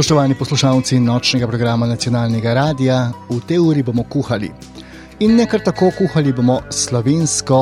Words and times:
Spoštovani 0.00 0.34
poslušalci 0.34 0.96
nočnega 1.00 1.46
programa 1.46 1.86
nacionalnega 1.86 2.54
radia, 2.54 3.12
v 3.28 3.36
tej 3.44 3.58
uri 3.60 3.82
bomo 3.84 4.06
kuhali. 4.08 4.48
In 5.20 5.34
ne 5.36 5.44
kar 5.44 5.60
tako 5.60 5.90
kuhali 5.92 6.32
bomo 6.32 6.62
slovensko 6.72 7.58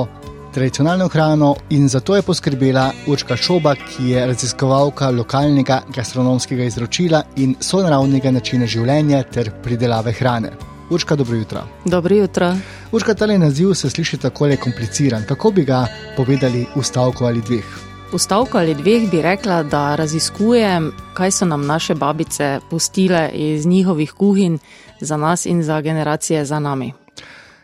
tradicionalno 0.55 1.09
hrano, 1.09 1.57
in 1.71 1.89
za 1.89 1.99
to 2.01 2.15
je 2.15 2.23
poskrbela 2.23 2.93
Urška 3.11 3.37
Šoba, 3.37 3.75
ki 3.75 4.13
je 4.13 4.23
raziskovalka 4.27 5.11
lokalnega 5.11 5.81
gastronomskega 5.97 6.71
izročila 6.71 7.25
in 7.43 7.57
sonaravnega 7.61 8.31
načina 8.31 8.71
življenja 8.71 9.25
ter 9.35 9.51
pridelave 9.63 10.15
hrane. 10.15 10.55
Urška, 10.91 11.17
dobro 11.17 11.43
jutro. 11.43 11.67
Dobro 11.85 12.23
jutro. 12.23 12.55
Urška, 12.93 13.15
ta 13.15 13.27
naziv 13.27 13.75
se 13.75 13.91
sliši 13.91 14.17
tako 14.17 14.47
kompliciran. 14.63 15.27
Kako 15.27 15.51
bi 15.51 15.65
ga 15.65 15.87
povedali 16.17 16.67
v 16.77 16.85
stavku 16.85 17.25
ali 17.25 17.43
dveh? 17.43 17.88
V 18.13 18.19
stavku 18.19 18.57
ali 18.59 18.75
dveh 18.75 19.11
bi 19.11 19.23
rekla, 19.23 19.63
da 19.63 19.97
raziskujem, 19.97 20.93
kaj 21.15 21.31
so 21.31 21.45
nam 21.45 21.67
naše 21.67 21.95
babice 21.95 22.61
pustile 22.71 23.31
iz 23.35 23.67
njihovih 23.67 24.13
kuhinj 24.13 24.57
za 25.01 25.17
nas 25.17 25.47
in 25.47 25.63
za 25.63 25.81
generacije 25.81 26.45
za 26.45 26.59
nami. 26.59 26.93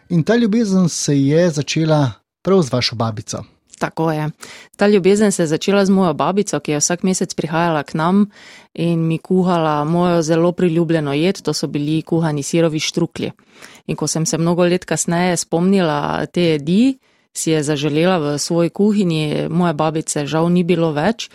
In 0.09 0.23
ta 0.23 0.37
ljubezen 0.37 0.89
se 0.89 1.21
je 1.21 1.51
začela 1.51 2.13
prav 2.43 2.63
z 2.63 2.73
vašo 2.73 2.97
babico. 2.97 3.45
Tako 3.79 4.13
je. 4.13 4.31
Ta 4.77 4.87
ljubezen 4.89 5.33
se 5.33 5.43
je 5.43 5.47
začela 5.47 5.85
z 5.85 5.91
mojo 5.91 6.15
babico, 6.15 6.61
ki 6.61 6.73
je 6.73 6.79
vsak 6.79 7.03
mesec 7.03 7.35
prihajala 7.35 7.83
k 7.83 7.95
nam 7.95 8.27
in 8.75 9.07
mi 9.07 9.19
kuhala 9.19 9.85
mojo 9.85 10.23
zelo 10.23 10.53
priljubljeno 10.53 11.13
jed, 11.13 11.43
to 11.43 11.53
so 11.53 11.67
bili 11.67 12.03
kuhani 12.03 12.43
sirovi 12.43 12.81
štruklji. 12.81 13.33
In 13.87 13.97
ko 13.97 14.07
sem 14.07 14.27
se 14.27 14.39
mnogo 14.39 14.65
let 14.65 14.85
kasneje 14.85 15.37
spomnila 15.37 16.27
te 16.27 16.43
jedi, 16.43 16.99
si 17.35 17.51
je 17.51 17.63
zaželela 17.63 18.19
v 18.19 18.39
svoji 18.39 18.71
kuhinji, 18.71 19.49
moje 19.51 19.75
babice 19.75 20.27
žal 20.27 20.49
ni 20.49 20.63
bilo 20.63 20.93
več, 20.93 21.29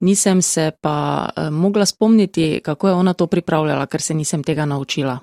nisem 0.00 0.42
se 0.42 0.70
pa 0.80 1.28
eh, 1.28 1.50
mogla 1.50 1.86
spomniti, 1.86 2.60
kako 2.64 2.88
je 2.88 2.94
ona 2.94 3.12
to 3.14 3.26
pripravljala, 3.26 3.86
ker 3.86 4.02
se 4.02 4.14
nisem 4.14 4.44
tega 4.44 4.66
naučila. 4.66 5.18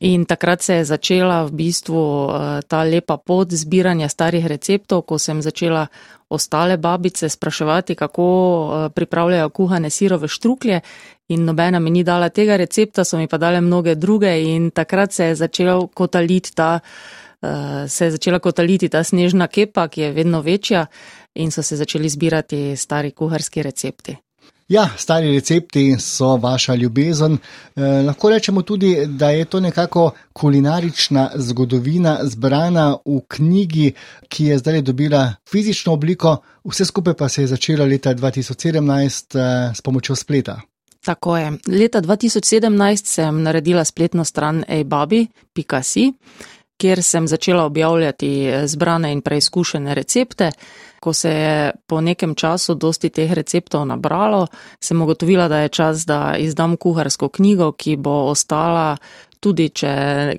In 0.00 0.24
takrat 0.24 0.62
se 0.62 0.74
je 0.74 0.84
začela 0.84 1.44
v 1.46 1.52
bistvu 1.52 2.02
eh, 2.02 2.62
ta 2.68 2.82
lepa 2.82 3.16
pot 3.16 3.52
zbiranja 3.52 4.08
starih 4.08 4.46
receptov, 4.46 5.06
ko 5.06 5.18
sem 5.18 5.42
začela 5.42 5.86
ostale 6.28 6.76
babice 6.76 7.28
spraševati, 7.28 7.94
kako 7.94 8.24
eh, 8.24 8.88
pripravljajo 8.90 9.48
kuhane 9.50 9.90
sirove 9.90 10.28
štruklje. 10.28 10.80
In 11.28 11.44
nobena 11.44 11.78
mi 11.78 11.90
ni 11.90 12.04
dala 12.04 12.28
tega 12.28 12.56
recepta, 12.56 13.04
so 13.04 13.16
mi 13.16 13.28
pa 13.28 13.38
dale 13.38 13.60
mnoge 13.60 13.94
druge, 13.94 14.42
in 14.42 14.70
takrat 14.70 15.12
se 15.12 15.24
je 15.24 15.34
začela 15.34 15.86
kotaliti 15.94 16.52
ta, 16.54 16.80
eh, 16.80 17.23
se 17.88 18.04
je 18.04 18.10
začela 18.10 18.38
kotaliti 18.38 18.88
ta 18.88 19.04
snežna 19.04 19.46
kepa, 19.46 19.88
ki 19.88 20.00
je 20.00 20.12
vedno 20.12 20.40
večja, 20.40 20.86
in 21.34 21.50
so 21.50 21.62
se 21.62 21.76
začeli 21.76 22.08
zbirati 22.08 22.76
stari 22.76 23.10
kuharski 23.10 23.62
recepti. 23.62 24.16
Ja, 24.68 24.88
stari 24.96 25.34
recepti 25.34 25.96
so 26.00 26.36
vaša 26.36 26.74
ljubezen. 26.74 27.32
Eh, 27.34 27.80
lahko 28.06 28.30
rečemo 28.30 28.62
tudi, 28.62 29.06
da 29.06 29.30
je 29.30 29.44
to 29.44 29.60
nekako 29.60 30.10
kulinarična 30.32 31.30
zgodovina 31.34 32.18
zbrana 32.22 32.96
v 33.06 33.20
knjigi, 33.28 33.92
ki 34.28 34.44
je 34.44 34.58
zdaj 34.58 34.82
dobila 34.82 35.34
fizično 35.50 35.92
obliko, 35.92 36.36
vse 36.64 36.84
skupaj 36.84 37.14
pa 37.14 37.28
se 37.28 37.42
je 37.42 37.46
začelo 37.46 37.84
leta 37.84 38.14
2017 38.14 39.38
eh, 39.38 39.74
s 39.74 39.80
pomočjo 39.80 40.16
spleta. 40.16 40.60
Tako 41.04 41.36
je. 41.36 41.52
Leta 41.68 42.00
2017 42.00 43.06
sem 43.06 43.42
naredila 43.42 43.84
spletno 43.84 44.24
stran 44.24 44.64
ababi.si, 44.68 46.12
kjer 46.76 47.02
sem 47.02 47.28
začela 47.28 47.64
objavljati 47.64 48.44
eh, 48.44 48.66
zbrane 48.66 49.12
in 49.12 49.22
preizkušene 49.22 49.94
recepte 49.94 50.50
ko 51.04 51.12
se 51.12 51.30
je 51.30 51.72
po 51.86 52.00
nekem 52.00 52.34
času 52.34 52.74
dosti 52.74 53.10
teh 53.12 53.32
receptov 53.32 53.84
nabralo, 53.86 54.46
sem 54.80 55.02
ugotovila, 55.02 55.48
da 55.48 55.58
je 55.58 55.68
čas, 55.68 56.06
da 56.08 56.36
izdam 56.40 56.76
kuharsko 56.76 57.28
knjigo, 57.28 57.72
ki 57.72 57.96
bo 57.96 58.14
ostala, 58.30 58.96
tudi 59.40 59.68
če 59.68 59.90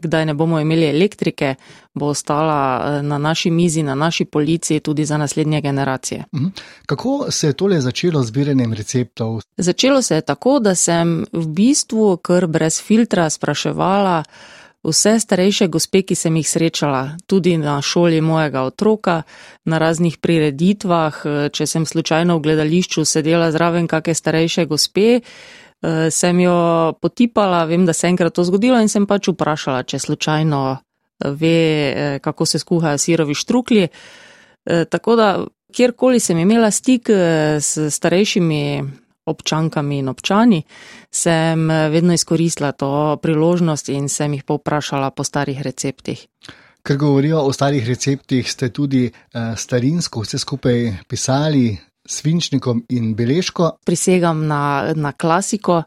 kdaj 0.02 0.26
ne 0.26 0.34
bomo 0.34 0.58
imeli 0.60 0.88
elektrike, 0.90 1.52
bo 1.94 2.10
ostala 2.16 2.58
eh, 2.58 2.98
na 3.06 3.22
naši 3.22 3.52
mizi, 3.54 3.84
na 3.86 3.94
naši 3.96 4.26
polici 4.26 4.80
tudi 4.80 5.06
za 5.06 5.22
naslednje 5.22 5.62
generacije. 5.62 6.24
Mhm. 6.34 6.50
Kako 6.86 7.14
se 7.30 7.48
je 7.48 7.54
tole 7.54 7.82
začelo 7.82 8.24
z 8.24 8.34
zbiranjem 8.34 8.74
receptov? 8.74 9.42
Začelo 9.58 10.02
se 10.02 10.16
je 10.16 10.22
tako, 10.22 10.60
da 10.60 10.76
sem 10.76 11.26
v 11.32 11.46
bistvu 11.48 12.18
kar 12.18 12.48
brez 12.48 12.82
filtra 12.82 13.30
spraševala, 13.30 14.24
Vse 14.86 15.20
starejše 15.20 15.68
gospe, 15.68 16.04
ki 16.06 16.16
sem 16.16 16.36
jih 16.38 16.46
srečala, 16.46 17.18
tudi 17.26 17.58
na 17.58 17.80
šoli 17.82 18.22
mojega 18.22 18.62
otroka, 18.70 19.24
na 19.66 19.78
raznih 19.82 20.20
prireditvah, 20.22 21.22
če 21.52 21.66
sem 21.66 21.86
slučajno 21.90 22.38
v 22.38 22.44
gledališču 22.46 23.06
sedela 23.06 23.50
zraven 23.52 23.88
kakšne 23.90 24.14
starejše 24.14 24.66
gospe, 24.70 25.22
eh, 25.22 26.12
sem 26.12 26.40
jo 26.40 26.94
potipala, 27.02 27.64
vem, 27.66 27.86
da 27.86 27.94
se 27.94 28.08
enkrat 28.08 28.34
to 28.34 28.44
zgodilo 28.46 28.78
in 28.82 28.90
sem 28.90 29.08
pač 29.10 29.32
vprašala, 29.34 29.84
če 29.84 30.00
slučajno 30.00 30.62
eh, 30.76 31.32
ve, 31.32 31.58
eh, 31.58 32.20
kako 32.20 32.46
se 32.46 32.60
skuhajo 32.60 32.98
sirovi 32.98 33.34
štruklji. 33.34 33.88
Tako 34.66 35.16
da, 35.16 35.46
kjerkoli 35.74 36.20
sem 36.20 36.40
imela 36.42 36.72
stik 36.72 37.10
s 37.62 37.78
starejšimi 37.94 38.82
občankami 39.26 39.98
in 39.98 40.10
občani, 40.10 40.64
sem 41.12 41.72
eh, 41.72 41.90
vedno 41.90 42.14
izkoristila 42.14 42.72
to 42.72 43.18
priložnost 43.22 43.90
in 43.90 44.10
sem 44.10 44.34
jih 44.34 44.44
povprašala 44.44 45.10
po 45.12 45.24
starih 45.24 45.62
receptih. 45.62 46.28
Ker 46.86 46.98
govorijo 46.98 47.42
o 47.42 47.54
starih 47.54 47.88
receptih, 47.88 48.46
ste 48.52 48.70
tudi 48.70 49.08
uh, 49.10 49.56
starinsko 49.58 50.22
vse 50.22 50.38
skupaj 50.38 51.08
pisali, 51.10 51.72
svinčnikom 52.06 52.84
in 52.94 53.16
beležko. 53.18 53.72
Prisegam 53.86 54.44
na, 54.46 54.94
na 54.94 55.10
klasiko 55.12 55.82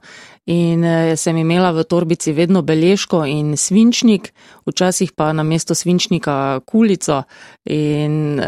in 0.50 0.82
uh, 0.82 1.14
sem 1.14 1.38
imela 1.38 1.70
v 1.70 1.84
torbici 1.86 2.34
vedno 2.34 2.64
beležko 2.66 3.22
in 3.30 3.54
svinčnik, 3.54 4.32
včasih 4.66 5.14
pa 5.14 5.30
na 5.32 5.46
mesto 5.46 5.78
svinčnika 5.78 6.66
kulico, 6.66 7.22
in 7.70 8.42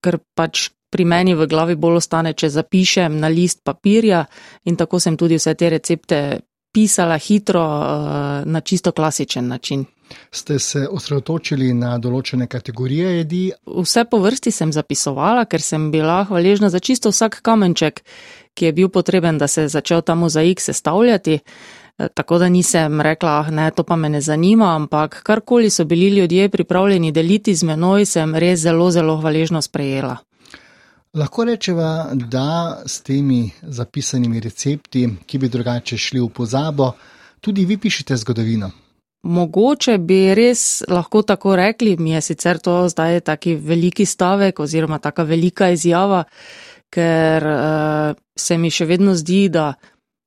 ker 0.00 0.18
pač 0.32 0.70
pri 0.92 1.04
meni 1.08 1.34
v 1.34 1.48
glavi 1.48 1.76
bolj 1.80 2.02
ostane, 2.02 2.34
če 2.36 2.52
zapišem 2.52 3.16
na 3.20 3.32
list 3.32 3.62
papirja 3.64 4.26
in 4.68 4.76
tako 4.76 5.00
sem 5.00 5.16
tudi 5.16 5.40
vse 5.40 5.54
te 5.56 5.70
recepte 5.72 6.18
pisala 6.72 7.16
hitro 7.16 7.64
eh, 7.64 8.44
na 8.44 8.60
čisto 8.60 8.92
klasičen 8.92 9.48
način. 9.48 9.84
Ste 10.30 10.58
se 10.58 10.86
osredotočili 10.90 11.72
na 11.72 11.96
določene 11.98 12.46
kategorije 12.46 13.16
jedi? 13.16 13.42
Vse 13.64 14.04
po 14.10 14.20
vrsti 14.20 14.52
sem 14.52 14.72
zapisovala, 14.72 15.46
ker 15.48 15.64
sem 15.64 15.88
bila 15.92 16.22
hvaležna 16.28 16.68
za 16.68 16.80
čisto 16.80 17.12
vsak 17.12 17.40
kamenček, 17.40 18.02
ki 18.52 18.68
je 18.68 18.72
bil 18.76 18.90
potreben, 18.92 19.38
da 19.40 19.48
se 19.48 19.64
je 19.64 19.72
začel 19.72 20.02
ta 20.04 20.14
mozaik 20.14 20.60
sestavljati. 20.60 21.38
Eh, 21.38 22.08
tako 22.14 22.38
da 22.38 22.48
nisem 22.48 23.00
rekla, 23.00 23.38
ah, 23.40 23.50
ne, 23.50 23.70
to 23.70 23.84
pa 23.84 23.96
me 23.96 24.08
ne 24.08 24.20
zanima, 24.20 24.74
ampak 24.76 25.22
karkoli 25.22 25.70
so 25.70 25.84
bili 25.84 26.08
ljudje 26.16 26.48
pripravljeni 26.48 27.12
deliti 27.12 27.54
z 27.54 27.64
menoj, 27.64 28.04
sem 28.04 28.36
res 28.36 28.60
zelo, 28.60 28.90
zelo 28.90 29.16
hvaležno 29.20 29.62
sprejela. 29.62 30.18
Lahko 31.12 31.44
rečeva, 31.44 32.08
da 32.14 32.82
s 32.86 33.02
temi 33.02 33.50
zapisanimi 33.62 34.40
recepti, 34.40 35.08
ki 35.26 35.38
bi 35.38 35.48
drugače 35.48 35.98
šli 36.00 36.20
v 36.20 36.28
pozabo, 36.32 36.92
tudi 37.40 37.64
vi 37.68 37.76
pišete 37.76 38.16
zgodovino. 38.16 38.70
Mogoče 39.22 39.98
bi 39.98 40.32
res 40.34 40.82
lahko 40.88 41.22
tako 41.22 41.56
rekli, 41.56 41.98
mi 42.00 42.14
je 42.16 42.20
sicer 42.20 42.58
to 42.58 42.88
zdaj 42.88 43.20
taki 43.28 43.54
veliki 43.54 44.06
stavek 44.06 44.60
oziroma 44.60 44.98
taka 44.98 45.22
velika 45.22 45.68
izjava, 45.70 46.24
ker 46.88 47.46
uh, 47.46 48.16
se 48.36 48.58
mi 48.58 48.72
še 48.72 48.88
vedno 48.88 49.12
zdi, 49.14 49.50
da 49.52 49.74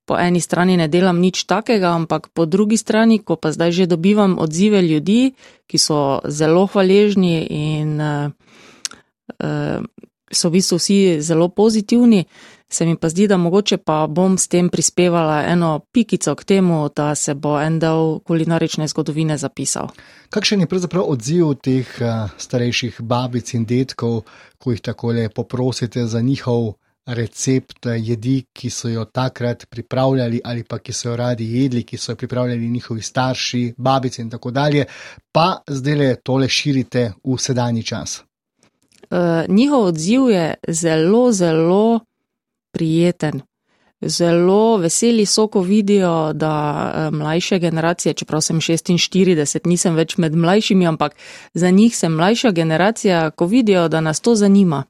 po 0.05 0.19
eni 0.21 0.37
strani 0.41 0.77
ne 0.77 0.85
delam 0.87 1.17
nič 1.17 1.47
takega, 1.49 1.95
ampak 1.97 2.29
po 2.29 2.45
drugi 2.45 2.77
strani, 2.77 3.23
ko 3.25 3.41
pa 3.41 3.49
zdaj 3.51 3.71
že 3.71 3.89
dobivam 3.89 4.37
odzive 4.37 4.85
ljudi, 4.85 5.33
ki 5.65 5.81
so 5.81 6.21
zelo 6.29 6.67
hvaležni 6.69 7.39
in 7.49 7.97
uh, 7.97 8.29
uh, 9.41 9.81
so 10.35 10.49
v 10.49 10.59
bistvu 10.59 10.77
vsi 10.77 10.99
zelo 11.21 11.49
pozitivni, 11.49 12.25
se 12.69 12.85
mi 12.85 12.95
pa 12.97 13.09
zdi, 13.09 13.27
da 13.27 13.37
mogoče 13.37 13.77
pa 13.77 14.07
bom 14.07 14.37
s 14.37 14.47
tem 14.47 14.69
prispevala 14.69 15.43
eno 15.47 15.79
pikico 15.91 16.35
k 16.35 16.43
temu, 16.43 16.89
da 16.95 17.15
se 17.15 17.33
bo 17.33 17.59
en 17.61 17.79
del 17.79 18.19
kulinarične 18.25 18.87
zgodovine 18.87 19.37
zapisal. 19.37 19.91
Kakšen 20.29 20.65
je 20.65 20.67
pravzaprav 20.67 21.05
odziv 21.07 21.53
teh 21.61 21.91
uh, 22.01 22.31
starejših 22.37 23.01
babic 23.01 23.53
in 23.53 23.65
detkov, 23.65 24.23
ko 24.57 24.71
jih 24.71 24.81
takole 24.81 25.29
poprosite 25.29 26.07
za 26.07 26.21
njihov 26.21 26.73
recept 27.05 27.85
jedi, 27.85 28.45
ki 28.53 28.69
so 28.69 28.89
jo 28.89 29.05
takrat 29.05 29.65
pripravljali 29.69 30.41
ali 30.43 30.63
pa 30.63 30.79
ki 30.79 30.93
so 30.93 31.09
jo 31.09 31.15
radi 31.15 31.45
jedli, 31.61 31.83
ki 31.83 31.97
so 31.97 32.11
jo 32.11 32.15
pripravljali 32.15 32.69
njihovi 32.69 33.01
starši, 33.01 33.73
babice 33.77 34.21
in 34.21 34.29
tako 34.29 34.51
dalje, 34.51 34.85
pa 35.31 35.61
zdaj 35.67 35.95
le 35.95 36.15
tole 36.15 36.49
širite 36.49 37.11
v 37.23 37.37
sedanji 37.37 37.83
čas? 37.83 38.23
Eh, 39.15 39.45
njihov 39.47 39.83
odziv 39.83 40.29
je 40.29 40.53
zelo, 40.67 41.31
zelo 41.31 41.99
prijeten. 42.71 43.41
Zelo 44.01 44.77
veseli 44.77 45.25
so, 45.25 45.47
ko 45.47 45.61
vidijo, 45.61 46.33
da 46.33 46.51
eh, 46.95 47.11
mlajše 47.11 47.59
generacije, 47.59 48.13
čeprav 48.13 48.41
sem 48.41 48.59
46, 48.59 49.67
nisem 49.67 49.95
več 49.95 50.17
med 50.17 50.35
mlajšimi, 50.35 50.87
ampak 50.87 51.15
za 51.53 51.69
njih 51.69 51.97
sem 51.97 52.13
mlajša 52.13 52.51
generacija, 52.51 53.29
ko 53.31 53.45
vidijo, 53.45 53.87
da 53.87 54.01
nas 54.01 54.19
to 54.19 54.35
zanima 54.35 54.83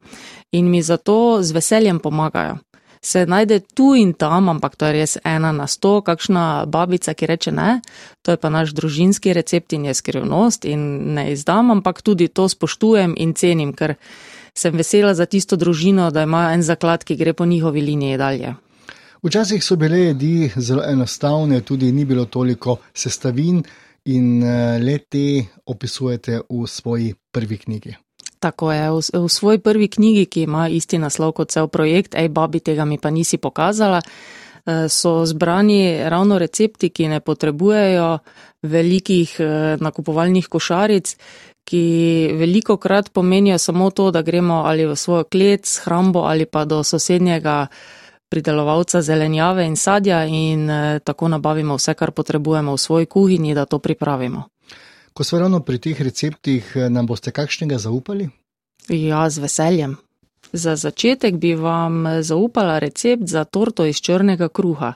in 0.52 0.70
mi 0.70 0.82
zato 0.82 1.38
z 1.42 1.52
veseljem 1.52 2.00
pomagajo. 2.00 2.58
Se 3.06 3.26
najde 3.26 3.60
tu 3.60 3.94
in 3.96 4.14
tam, 4.14 4.50
ampak 4.50 4.76
to 4.76 4.90
je 4.90 4.94
res 4.94 5.18
ena 5.24 5.52
na 5.54 5.68
sto, 5.70 6.02
kakšna 6.02 6.66
babica, 6.66 7.14
ki 7.14 7.30
reče 7.30 7.52
ne, 7.54 7.80
to 8.26 8.34
je 8.34 8.42
pa 8.42 8.50
naš 8.50 8.74
družinski 8.74 9.34
recept 9.38 9.78
in 9.78 9.86
je 9.86 9.94
skrivnost 9.94 10.66
in 10.66 11.14
ne 11.14 11.30
izdam, 11.34 11.70
ampak 11.72 12.02
tudi 12.02 12.28
to 12.28 12.50
spoštujem 12.50 13.14
in 13.18 13.36
cenim, 13.38 13.74
ker 13.78 13.94
sem 14.58 14.74
vesela 14.74 15.14
za 15.14 15.28
tisto 15.30 15.56
družino, 15.56 16.10
da 16.12 16.24
ima 16.26 16.48
en 16.54 16.66
zaklad, 16.66 17.06
ki 17.06 17.18
gre 17.20 17.34
po 17.34 17.46
njihovi 17.46 17.82
liniji 17.82 18.18
dalje. 18.18 18.56
Včasih 19.26 19.64
so 19.64 19.76
bile 19.76 20.00
jedi 20.00 20.50
zelo 20.56 20.84
enostavne, 20.86 21.62
tudi 21.62 21.92
ni 21.92 22.06
bilo 22.06 22.26
toliko 22.26 22.78
sestavin 22.94 23.62
in 24.06 24.44
eh, 24.44 24.80
le 24.82 24.98
te 24.98 25.46
opisujete 25.66 26.42
v 26.50 26.68
svoji 26.68 27.14
prvi 27.32 27.58
knjigi. 27.58 27.96
Tako 28.40 28.72
je, 28.72 28.92
v, 28.92 29.00
v 29.26 29.30
svoji 29.30 29.60
prvi 29.60 29.88
knjigi, 29.88 30.26
ki 30.26 30.42
ima 30.42 30.68
isti 30.70 30.98
naslov 30.98 31.32
kot 31.40 31.52
cel 31.52 31.68
projekt, 31.68 32.16
ej, 32.16 32.30
babi, 32.30 32.60
tega 32.60 32.86
mi 32.86 32.98
pa 32.98 33.10
nisi 33.10 33.38
pokazala, 33.38 34.02
eh, 34.02 34.90
so 34.90 35.26
zbrani 35.26 36.04
ravno 36.10 36.38
recepti, 36.38 36.90
ki 36.90 37.08
ne 37.08 37.20
potrebujejo 37.20 38.20
velikih 38.64 39.36
eh, 39.40 39.78
nakupovalnih 39.80 40.48
košaric, 40.48 41.16
ki 41.66 41.84
veliko 42.38 42.78
krat 42.78 43.10
pomenijo 43.10 43.58
samo 43.58 43.90
to, 43.90 44.12
da 44.12 44.22
gremo 44.22 44.64
ali 44.66 44.86
v 44.86 44.96
svojo 44.96 45.24
klet, 45.24 45.66
shrambo 45.66 46.20
ali 46.30 46.46
pa 46.46 46.66
do 46.66 46.84
sosednjega 46.84 47.68
pridelovalca 48.30 49.02
zelenjave 49.02 49.66
in 49.66 49.76
sadja 49.76 50.26
in 50.26 50.70
eh, 50.70 51.00
tako 51.00 51.28
nabavimo 51.28 51.76
vse, 51.76 51.94
kar 51.94 52.12
potrebujemo 52.12 52.74
v 52.74 52.78
svoji 52.78 53.06
kuhinji, 53.06 53.54
da 53.56 53.66
to 53.66 53.80
pripravimo. 53.80 54.44
Ko 55.18 55.24
smo 55.24 55.40
ravno 55.40 55.60
pri 55.60 55.78
teh 55.80 56.02
receptih, 56.02 56.72
eh, 56.76 56.90
nam 56.90 57.08
boste 57.08 57.32
kakšnega 57.32 57.78
zaupali? 57.78 58.30
Ja, 58.90 59.30
z 59.30 59.40
veseljem. 59.40 59.96
Za 60.52 60.76
začetek 60.76 61.36
bi 61.36 61.54
vam 61.56 62.08
eh, 62.08 62.24
zaupala 62.24 62.80
recept 62.80 63.24
za 63.28 63.44
torto 63.44 63.86
iz 63.86 64.02
črnega 64.02 64.50
kruha. 64.50 64.94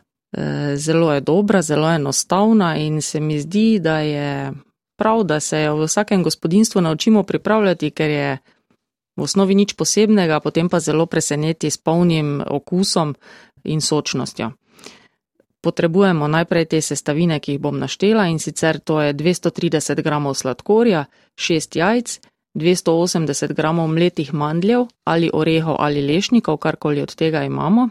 Zelo 0.75 1.13
je 1.13 1.21
dobra, 1.25 1.61
zelo 1.61 1.89
enostavna 1.89 2.75
in 2.77 3.01
se 3.01 3.19
mi 3.19 3.39
zdi, 3.39 3.79
da 3.79 3.99
je 3.99 4.51
prav, 4.99 5.23
da 5.23 5.39
se 5.39 5.61
jo 5.61 5.75
v 5.75 5.87
vsakem 5.87 6.23
gospodinstvu 6.23 6.81
naučimo 6.81 7.23
pripravljati, 7.23 7.89
ker 7.91 8.09
je 8.09 8.37
v 9.17 9.23
osnovi 9.23 9.55
nič 9.55 9.73
posebnega, 9.73 10.39
potem 10.39 10.69
pa 10.69 10.79
zelo 10.79 11.05
preseneti 11.05 11.71
s 11.71 11.77
polnim 11.77 12.43
okusom 12.45 13.15
in 13.63 13.81
sočnostjo. 13.81 14.51
Potrebujemo 15.61 16.27
najprej 16.27 16.65
te 16.65 16.81
sestavine, 16.81 17.39
ki 17.39 17.51
jih 17.51 17.61
bom 17.61 17.79
naštela 17.79 18.27
in 18.31 18.39
sicer 18.39 18.79
to 18.79 19.01
je 19.01 19.13
230 19.13 20.01
g 20.01 20.33
sladkorja, 20.33 21.05
6 21.35 21.77
jajc, 21.77 22.19
280 22.55 23.53
g 23.53 23.87
mletih 23.87 24.33
mandljev 24.33 24.87
ali 25.05 25.29
orehov 25.33 25.75
ali 25.79 26.01
lešnikov, 26.01 26.57
karkoli 26.57 27.01
od 27.01 27.15
tega 27.15 27.43
imamo, 27.43 27.89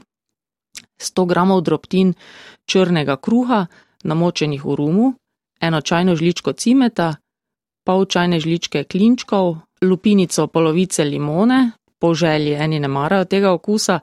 100 1.01 1.27
g 1.27 1.63
drobtin 1.63 2.15
črnega 2.67 3.17
kruha, 3.17 3.67
namočenih 4.05 4.65
v 4.65 4.75
rumu, 4.75 5.15
eno 5.61 5.81
čajno 5.81 6.17
žličko 6.17 6.53
cimeta, 6.53 7.17
pol 7.85 8.05
čajne 8.05 8.41
žličke 8.41 8.85
klinčkov, 8.85 9.57
lupinico 9.83 10.47
polovice 10.47 11.05
limone, 11.05 11.71
po 11.99 12.15
želji 12.15 12.53
eni 12.53 12.81
ne 12.81 12.89
marajo 12.89 13.25
tega 13.25 13.53
okusa. 13.53 14.01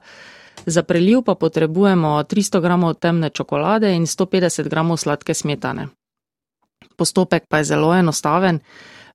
Za 0.66 0.82
preliv 0.82 1.22
pa 1.22 1.34
potrebujemo 1.34 2.22
300 2.22 2.60
g 2.60 3.00
temne 3.00 3.30
čokolade 3.30 3.94
in 3.94 4.06
150 4.06 4.68
g 4.68 4.96
sladke 4.96 5.34
smetane. 5.34 5.88
Postopek 6.96 7.44
pa 7.48 7.58
je 7.58 7.64
zelo 7.64 7.94
enostaven. 7.94 8.60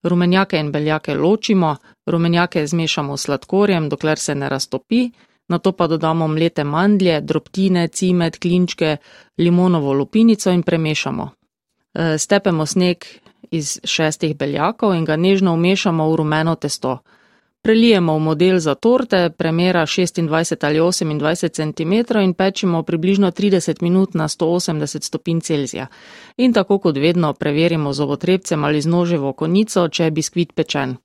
Rumenjake 0.04 0.58
in 0.58 0.72
beljake 0.72 1.16
ločimo, 1.16 1.76
rumenjake 2.06 2.68
zmešamo 2.68 3.18
s 3.18 3.22
sladkorjem, 3.22 3.90
dokler 3.90 4.20
se 4.20 4.36
ne 4.36 4.50
raztopi, 4.50 5.10
na 5.48 5.58
to 5.60 5.72
pa 5.72 5.88
dodamo 5.88 6.28
mlete 6.28 6.64
mandlje, 6.64 7.22
drobtine, 7.22 7.88
cimet, 7.88 8.40
klinčke, 8.40 8.98
limonovo 9.38 9.94
lupinico 9.94 10.52
in 10.52 10.64
premešamo. 10.64 11.30
Stepemo 12.18 12.66
sneg 12.66 12.98
iz 13.52 13.80
šestih 13.84 14.38
beljakov 14.38 14.96
in 14.96 15.06
ga 15.06 15.16
nežno 15.16 15.54
umešamo 15.54 16.08
v 16.12 16.16
rumeno 16.16 16.56
testo. 16.56 16.98
Prelijemo 17.62 18.18
v 18.18 18.20
model 18.20 18.58
za 18.58 18.74
torte, 18.74 19.30
premera 19.30 19.86
26 19.86 20.66
ali 20.66 20.80
28 20.82 21.54
cm 21.54 21.94
in 22.18 22.34
pečemo 22.34 22.84
približno 22.84 23.32
30 23.32 23.84
minut 23.86 24.14
na 24.14 24.28
180 24.28 25.04
stopinj 25.04 25.40
Celzija. 25.42 25.88
In 26.38 26.54
tako 26.54 26.80
kot 26.80 26.98
vedno 26.98 27.34
preverimo 27.34 27.94
z 27.94 28.02
ovotrebcem 28.02 28.64
ali 28.64 28.82
z 28.82 28.88
noževo 28.88 29.34
konico, 29.34 29.88
če 29.88 30.04
je 30.04 30.12
biskvit 30.12 30.54
pečen. 30.54 30.98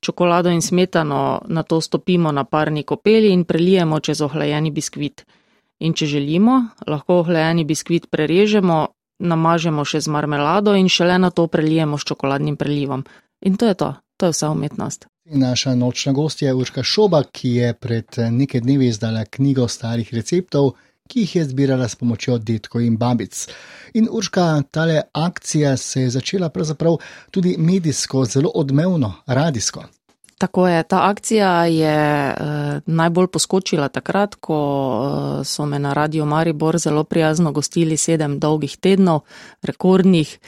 Čokolado 0.00 0.50
in 0.50 0.60
smetano 0.62 1.40
na 1.48 1.62
to 1.62 1.80
stopimo 1.80 2.32
na 2.32 2.44
parni 2.44 2.82
kopeli 2.82 3.32
in 3.32 3.44
prelijemo 3.44 4.00
čez 4.00 4.20
ohlajeni 4.20 4.70
biskvit. 4.70 5.24
In 5.80 5.94
če 5.94 6.06
želimo, 6.06 6.76
lahko 6.86 7.24
ohlajeni 7.24 7.64
biskvit 7.64 8.10
prerežemo 8.10 8.86
namažemo 9.20 9.84
še 9.84 10.00
z 10.00 10.12
marmelado 10.12 10.74
in 10.74 10.88
šele 10.88 11.18
na 11.18 11.30
to 11.30 11.46
prelijemo 11.46 11.98
s 11.98 12.04
čokoladnim 12.04 12.56
prelivom. 12.56 13.04
In 13.40 13.56
to 13.56 13.66
je 13.66 13.74
to, 13.74 13.94
to 14.16 14.26
je 14.26 14.32
vsa 14.36 14.50
umetnost. 14.50 15.06
Naša 15.32 15.74
nočna 15.74 16.12
gostja 16.12 16.48
je 16.48 16.54
Urška 16.54 16.82
Šoba, 16.82 17.22
ki 17.32 17.48
je 17.48 17.74
pred 17.74 18.06
nekaj 18.30 18.60
dnevi 18.60 18.86
izdala 18.86 19.24
knjigo 19.24 19.68
starih 19.68 20.14
receptov, 20.14 20.72
ki 21.08 21.20
jih 21.20 21.34
je 21.36 21.44
zbirala 21.44 21.88
s 21.88 21.94
pomočjo 21.94 22.38
detkov 22.38 22.82
in 22.82 22.96
babic. 22.96 23.46
In 23.94 24.08
Urška, 24.10 24.62
tale 24.70 25.02
akcija 25.12 25.76
se 25.76 26.02
je 26.02 26.10
začela 26.10 26.48
pravzaprav 26.48 26.96
tudi 27.30 27.54
medijsko, 27.58 28.24
zelo 28.24 28.50
odmevno, 28.54 29.12
radijsko. 29.26 29.84
Tako 30.38 30.68
je, 30.68 30.82
ta 30.82 30.98
akcija 31.10 31.64
je 31.66 32.30
uh, 32.30 32.82
najbolj 32.86 33.26
poskočila 33.26 33.88
takrat, 33.88 34.34
ko 34.34 34.56
uh, 34.58 35.46
so 35.46 35.66
me 35.66 35.78
na 35.78 35.92
Radio 35.92 36.26
Maribor 36.26 36.78
zelo 36.78 37.04
prijazno 37.04 37.52
gostili 37.52 37.96
sedem 37.96 38.38
dolgih 38.38 38.76
tednov, 38.76 39.20
rekordnih, 39.62 40.38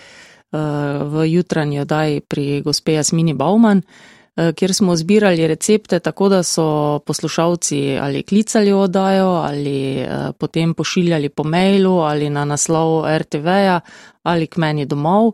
uh, 0.52 0.58
v 1.02 1.28
jutranji 1.32 1.80
oddaji 1.80 2.20
pri 2.20 2.60
gospe 2.60 2.92
Jasmini 2.92 3.34
Bauman, 3.34 3.78
uh, 3.78 4.21
kjer 4.56 4.74
smo 4.74 4.96
zbirali 4.96 5.46
recepte 5.46 5.98
tako, 6.00 6.28
da 6.28 6.42
so 6.42 6.98
poslušalci 7.06 7.98
ali 8.00 8.22
klicali 8.22 8.72
v 8.72 8.78
oddajo 8.78 9.28
ali 9.28 10.02
uh, 10.02 10.34
potem 10.38 10.74
pošiljali 10.74 11.28
po 11.28 11.44
mailu 11.44 11.98
ali 11.98 12.30
na 12.30 12.44
naslov 12.44 13.04
RTV-ja 13.18 13.80
ali 14.22 14.46
k 14.46 14.56
meni 14.56 14.86
domov 14.86 15.32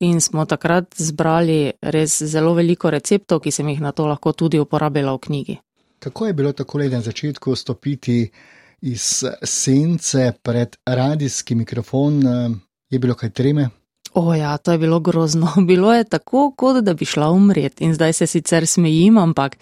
in 0.00 0.20
smo 0.20 0.44
takrat 0.44 0.94
zbrali 0.96 1.72
res 1.82 2.22
zelo 2.22 2.54
veliko 2.54 2.90
receptov, 2.90 3.40
ki 3.40 3.50
sem 3.50 3.68
jih 3.68 3.80
na 3.80 3.92
to 3.92 4.06
lahko 4.06 4.32
tudi 4.32 4.58
uporabila 4.58 5.12
v 5.12 5.18
knjigi. 5.18 5.56
Kako 5.98 6.26
je 6.26 6.32
bilo 6.32 6.52
tako 6.52 6.78
le 6.78 6.88
na 6.88 7.00
začetku 7.00 7.54
stopiti 7.56 8.30
iz 8.80 9.24
sence 9.44 10.32
pred 10.42 10.76
radijski 10.86 11.54
mikrofon? 11.54 12.22
Je 12.90 12.98
bilo 12.98 13.14
kaj 13.14 13.30
treme? 13.30 13.68
O 14.14 14.34
ja, 14.34 14.58
to 14.58 14.72
je 14.72 14.78
bilo 14.78 15.00
grozno. 15.00 15.52
Bilo 15.70 15.94
je 15.94 16.04
tako, 16.04 16.50
kot 16.56 16.82
da 16.84 16.94
bi 16.94 17.04
šla 17.04 17.30
umret. 17.30 17.80
In 17.80 17.94
zdaj 17.94 18.12
se 18.12 18.26
sicer 18.26 18.66
smejim, 18.66 19.18
ampak 19.18 19.56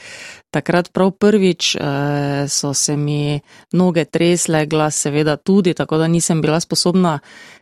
takrat 0.51 0.93
prav 0.93 1.11
prvič 1.11 1.75
eh, 1.77 2.49
so 2.49 2.75
se 2.75 2.97
mi 2.97 3.41
noge 3.73 4.05
tresle, 4.05 4.67
glas 4.67 4.97
seveda 4.97 5.37
tudi, 5.37 5.75
tako 5.75 5.99
da 5.99 6.09
nisem 6.09 6.41
bila 6.41 6.61
sposobna 6.61 7.19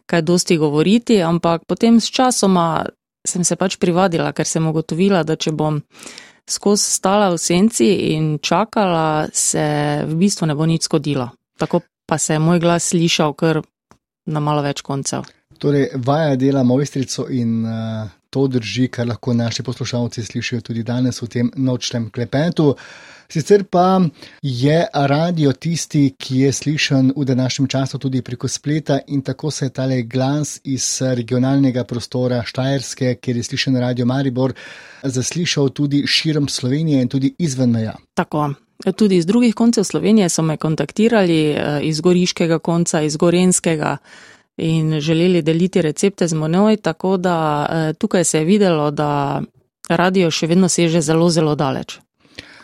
kaj 0.06 0.22
dosti 0.22 0.56
govoriti, 0.56 1.22
ampak 1.22 1.66
potem 1.66 2.00
s 2.00 2.10
časoma 2.10 2.86
sem 3.26 3.44
se 3.44 3.56
pač 3.56 3.76
privadila, 3.76 4.32
ker 4.32 4.46
sem 4.46 4.66
ugotovila, 4.66 5.24
da 5.26 5.36
če 5.36 5.50
bom 5.52 5.80
skozi 6.46 6.90
stala 6.94 7.32
v 7.34 7.40
senci 7.42 7.88
in 8.14 8.36
čakala, 8.38 9.26
se 9.34 9.66
v 10.06 10.14
bistvu 10.14 10.46
ne 10.46 10.54
bo 10.54 10.66
nič 10.66 10.86
zgodilo. 10.86 11.32
Tako 11.58 11.82
pa 12.06 12.18
se 12.18 12.36
je 12.36 12.38
moj 12.38 12.62
glas 12.62 12.92
slišal 12.92 13.34
kar 13.34 13.64
na 14.26 14.40
malo 14.40 14.62
več 14.62 14.82
koncev. 14.86 15.26
Torej, 15.58 15.88
vaja 15.94 16.36
dela 16.36 16.62
mojstrico 16.62 17.26
in 17.30 17.64
uh, 17.64 18.08
to 18.30 18.46
drži, 18.46 18.88
kar 18.88 19.08
lahko 19.08 19.34
naši 19.34 19.62
poslušalci 19.62 20.24
slišijo 20.24 20.60
tudi 20.60 20.82
danes 20.82 21.22
v 21.22 21.26
tem 21.26 21.50
nočnem 21.56 22.10
klepetu. 22.10 22.74
Sicer 23.28 23.64
pa 23.64 24.00
je 24.42 24.86
radio 24.92 25.52
tisti, 25.52 26.12
ki 26.18 26.40
je 26.40 26.52
slišen 26.52 27.12
v 27.16 27.24
današnjem 27.24 27.68
času 27.68 27.98
tudi 27.98 28.22
preko 28.22 28.48
spleta 28.48 28.98
in 29.06 29.22
tako 29.22 29.50
se 29.50 29.66
je 29.66 29.70
tale 29.70 30.02
glas 30.02 30.60
iz 30.64 30.98
regionalnega 31.00 31.84
prostora 31.84 32.42
Štajerske, 32.46 33.14
kjer 33.14 33.36
je 33.36 33.42
slišen 33.42 33.80
radio 33.80 34.06
Maribor, 34.06 34.52
zaslišal 35.02 35.68
tudi 35.68 36.04
širom 36.06 36.48
Slovenije 36.48 37.02
in 37.02 37.08
tudi 37.08 37.34
izven 37.38 37.70
meja. 37.70 37.96
Tako. 38.14 38.52
Tudi 38.96 39.16
iz 39.16 39.26
drugih 39.26 39.54
koncev 39.54 39.84
Slovenije 39.84 40.28
so 40.28 40.42
me 40.42 40.56
kontaktirali, 40.56 41.50
eh, 41.50 41.80
iz 41.82 42.00
goriškega 42.00 42.58
konca, 42.58 43.02
iz 43.02 43.16
gorenskega 43.16 43.96
in 44.56 45.00
želeli 45.00 45.42
deliti 45.42 45.82
recepte 45.82 46.28
z 46.28 46.34
menoj, 46.34 46.76
tako 46.76 47.16
da 47.16 47.66
eh, 47.70 47.92
tukaj 47.92 48.24
se 48.24 48.38
je 48.38 48.44
videlo, 48.44 48.90
da 48.90 49.42
radio 49.88 50.30
še 50.30 50.46
vedno 50.46 50.68
seže 50.68 51.00
zelo, 51.00 51.30
zelo 51.30 51.54
daleč. 51.54 51.98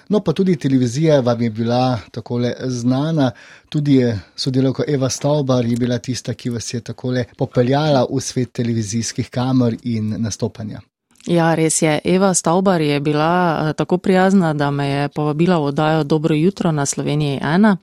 No, 0.09 0.21
pa 0.21 0.33
tudi 0.33 0.57
televizija 0.57 1.21
vam 1.21 1.43
je 1.43 1.51
bila 1.51 1.99
tako 2.11 2.41
znana, 2.67 3.31
tudi 3.69 4.15
sodelovka 4.37 4.85
Eva 4.89 5.09
Stavbar 5.09 5.67
je 5.67 5.77
bila 5.77 5.99
tista, 5.99 6.35
ki 6.35 6.51
vas 6.51 6.75
je 6.75 6.81
tako 6.81 7.15
popeljala 7.39 8.07
v 8.11 8.21
svet 8.21 8.53
televizijskih 8.53 9.31
kamer 9.31 9.77
in 9.83 10.15
nastopanja. 10.19 10.81
Ja, 11.27 11.55
res 11.55 11.83
je. 11.83 12.01
Eva 12.05 12.35
Stavbar 12.35 12.81
je 12.81 13.01
bila 13.01 13.31
eh, 13.71 13.73
tako 13.73 13.99
prijazna, 13.99 14.55
da 14.55 14.71
me 14.71 14.89
je 14.89 15.09
povabila 15.09 15.59
v 15.59 15.71
oddajo 15.71 16.05
Dobro 16.05 16.35
jutro 16.35 16.73
na 16.73 16.87
Sloveniji 16.87 17.41
1 17.43 17.77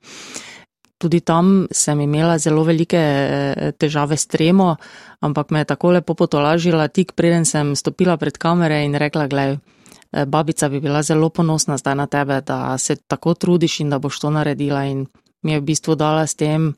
tudi 1.00 1.22
tam 1.24 1.68
sem 1.72 2.02
imela 2.02 2.38
zelo 2.38 2.64
velike 2.68 3.00
eh, 3.00 3.72
težave 3.80 4.18
s 4.18 4.28
tremo, 4.28 4.76
ampak 5.24 5.52
me 5.52 5.64
je 5.64 5.70
tako 5.72 5.96
lepo 5.96 6.14
potolažila, 6.14 6.88
tik 6.92 7.16
preden 7.16 7.48
sem 7.48 7.76
stopila 7.76 8.18
pred 8.20 8.38
kamere 8.38 8.84
in 8.84 9.00
rekla, 9.00 9.28
gledaj, 9.32 9.56
eh, 9.56 10.26
babica 10.26 10.70
bi 10.70 10.84
bila 10.84 11.02
zelo 11.04 11.30
ponosna 11.30 11.78
zdaj 11.80 11.96
na 11.96 12.08
tebe, 12.08 12.42
da 12.42 12.78
se 12.78 12.96
tako 12.96 13.34
trudiš 13.34 13.80
in 13.80 13.90
da 13.90 14.00
boš 14.00 14.20
to 14.20 14.30
naredila. 14.30 14.84
In 14.86 15.08
mi 15.42 15.56
je 15.56 15.60
v 15.60 15.64
bistvu 15.72 15.96
dala 15.96 16.28
s 16.28 16.36
tem 16.36 16.74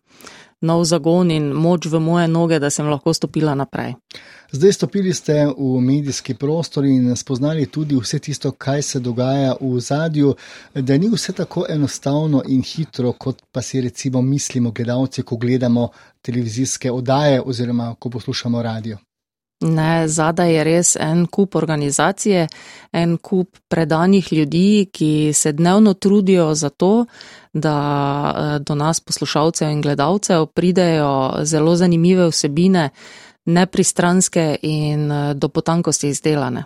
nov 0.61 0.83
zagon 0.85 1.31
in 1.31 1.51
moč 1.53 1.85
v 1.85 1.99
moje 1.99 2.27
noge, 2.27 2.59
da 2.59 2.69
sem 2.69 2.87
lahko 2.89 3.13
stopila 3.13 3.55
naprej. 3.55 3.95
Zdaj 4.51 4.73
stopili 4.73 5.13
ste 5.13 5.45
v 5.57 5.79
medijski 5.81 6.33
prostor 6.33 6.85
in 6.85 7.15
spoznali 7.15 7.65
tudi 7.65 7.95
vse 7.95 8.19
tisto, 8.19 8.51
kaj 8.51 8.81
se 8.81 8.99
dogaja 8.99 9.55
v 9.61 9.79
zadju, 9.79 10.35
da 10.75 10.97
ni 10.97 11.09
vse 11.09 11.33
tako 11.33 11.65
enostavno 11.69 12.43
in 12.47 12.61
hitro, 12.61 13.13
kot 13.13 13.41
pa 13.51 13.61
si 13.61 13.81
recimo 13.81 14.21
mislimo 14.21 14.71
gledalci, 14.71 15.23
ko 15.23 15.37
gledamo 15.37 15.89
televizijske 16.21 16.91
oddaje 16.91 17.41
oziroma 17.45 17.95
ko 17.99 18.09
poslušamo 18.09 18.61
radio. 18.61 18.97
Ne, 19.61 20.07
zadaj 20.07 20.55
je 20.55 20.63
res 20.63 20.95
en 20.99 21.27
kup 21.29 21.55
organizacije, 21.55 22.47
en 22.91 23.17
kup 23.17 23.59
predanih 23.69 24.33
ljudi, 24.33 24.89
ki 24.91 25.33
se 25.33 25.51
dnevno 25.53 25.93
trudijo 25.93 26.53
za 26.55 26.69
to, 26.69 27.05
da 27.53 27.75
eh, 28.33 28.59
do 28.59 28.75
nas 28.75 28.99
poslušalcev 28.99 29.69
in 29.69 29.81
gledalcev 29.81 30.45
pridejo 30.45 31.43
zelo 31.43 31.75
zanimive 31.75 32.27
vsebine, 32.27 32.89
nepristranske 33.45 34.57
in 34.61 35.11
eh, 35.11 35.33
do 35.33 35.49
potankosti 35.49 36.09
izdelane. 36.09 36.63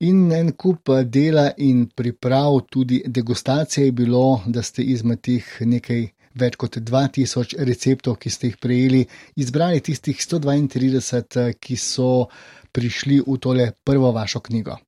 In 0.00 0.32
en 0.32 0.52
kup 0.52 0.88
eh, 0.88 1.04
dela 1.04 1.50
in 1.56 1.86
priprav, 1.86 2.60
tudi 2.70 3.02
degustacije 3.06 3.86
je 3.86 3.92
bilo, 3.92 4.40
da 4.46 4.62
ste 4.62 4.82
izmed 4.82 5.20
teh 5.20 5.44
nekaj 5.60 6.08
več 6.38 6.56
kot 6.60 6.78
2000 6.78 7.64
receptov, 7.66 8.18
ki 8.18 8.30
ste 8.30 8.50
jih 8.50 8.58
prejeli, 8.60 9.04
izbrali 9.36 9.80
tistih 9.84 10.18
132, 10.18 11.52
ki 11.60 11.76
so 11.76 12.26
prišli 12.74 13.20
v 13.26 13.38
tole 13.38 13.70
prvo 13.84 14.10
vašo 14.12 14.40
knjigo. 14.40 14.78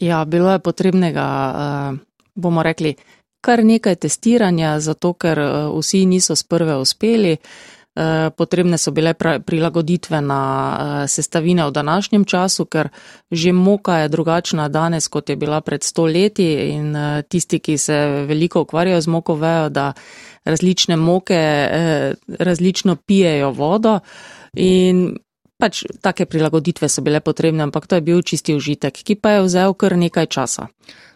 Ja, 0.00 0.24
bilo 0.24 0.52
je 0.54 0.62
potrebnega, 0.62 1.26
bomo 2.34 2.62
rekli, 2.62 2.94
kar 3.40 3.64
nekaj 3.64 3.96
testiranja, 4.06 4.78
zato 4.80 5.12
ker 5.14 5.40
vsi 5.74 6.04
niso 6.06 6.36
sprve 6.36 6.76
uspeli. 6.78 7.36
Potrebne 8.36 8.78
so 8.78 8.92
bile 8.94 9.14
prilagoditve 9.14 10.20
na 10.22 10.40
sestavine 11.10 11.64
v 11.66 11.72
današnjem 11.74 12.24
času, 12.24 12.64
ker 12.64 12.88
že 13.30 13.52
moka 13.52 13.96
je 13.98 14.08
drugačna 14.08 14.68
danes, 14.68 15.08
kot 15.08 15.30
je 15.30 15.36
bila 15.36 15.60
pred 15.60 15.82
sto 15.82 16.04
leti 16.06 16.46
in 16.76 16.94
tisti, 17.28 17.58
ki 17.58 17.78
se 17.78 17.96
veliko 18.28 18.62
ukvarjajo 18.62 19.00
z 19.00 19.08
moko, 19.08 19.34
vejo, 19.34 19.68
da 19.68 19.92
različne 20.48 20.96
moke 20.96 21.34
eh, 21.34 22.14
različno 22.38 22.96
pijejo 22.96 23.50
vodo 23.50 24.00
in 24.54 25.16
pač 25.58 25.82
take 26.00 26.26
prilagoditve 26.26 26.88
so 26.88 27.02
bile 27.02 27.20
potrebne, 27.20 27.62
ampak 27.62 27.86
to 27.86 27.98
je 27.98 28.00
bil 28.00 28.22
čisti 28.22 28.54
užitek, 28.54 28.94
ki 28.94 29.18
pa 29.18 29.36
je 29.36 29.42
vzel 29.48 29.74
kar 29.74 29.96
nekaj 29.98 30.26
časa. 30.26 30.68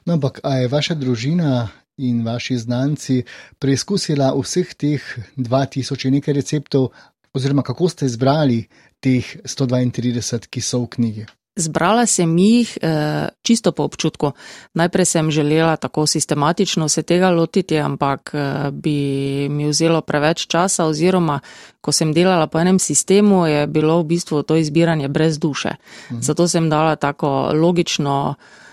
No, 0.06 0.18
ampak 0.18 0.40
a 0.42 0.56
je 0.58 0.68
vaša 0.68 0.98
družina 0.98 1.68
in 1.96 2.24
vaši 2.26 2.56
znanci 2.56 3.22
preizkusila 3.58 4.32
vseh 4.38 4.74
teh 4.74 5.02
2000 5.36 6.10
nekaj 6.10 6.34
receptov, 6.34 6.88
oziroma 7.34 7.62
kako 7.62 7.88
ste 7.88 8.06
izbrali 8.06 8.66
teh 9.00 9.36
132, 9.44 10.48
ki 10.50 10.60
so 10.60 10.82
v 10.82 10.86
knjigi? 10.86 11.26
Zbrala 11.52 12.06
sem 12.08 12.30
jih 12.38 12.78
eh, 12.80 13.28
čisto 13.44 13.72
po 13.76 13.84
občutku. 13.84 14.32
Najprej 14.74 15.04
sem 15.04 15.30
želela 15.30 15.76
tako 15.76 16.06
sistematično 16.06 16.88
se 16.88 17.02
tega 17.02 17.28
lotiti, 17.30 17.78
ampak 17.78 18.30
eh, 18.34 18.70
bi 18.72 19.48
mi 19.50 19.68
vzelo 19.68 20.00
preveč 20.00 20.46
časa 20.46 20.86
oziroma, 20.88 21.40
ko 21.80 21.92
sem 21.92 22.12
delala 22.12 22.46
po 22.46 22.58
enem 22.58 22.78
sistemu, 22.78 23.46
je 23.46 23.66
bilo 23.66 24.00
v 24.00 24.06
bistvu 24.16 24.42
to 24.42 24.56
izbiranje 24.56 25.08
brez 25.08 25.38
duše. 25.38 25.76
Mhm. 26.10 26.20
Zato 26.20 26.48
sem 26.48 26.70
dala 26.70 26.96
tako 26.96 27.52
logično 27.52 28.34
Eh, 28.34 28.71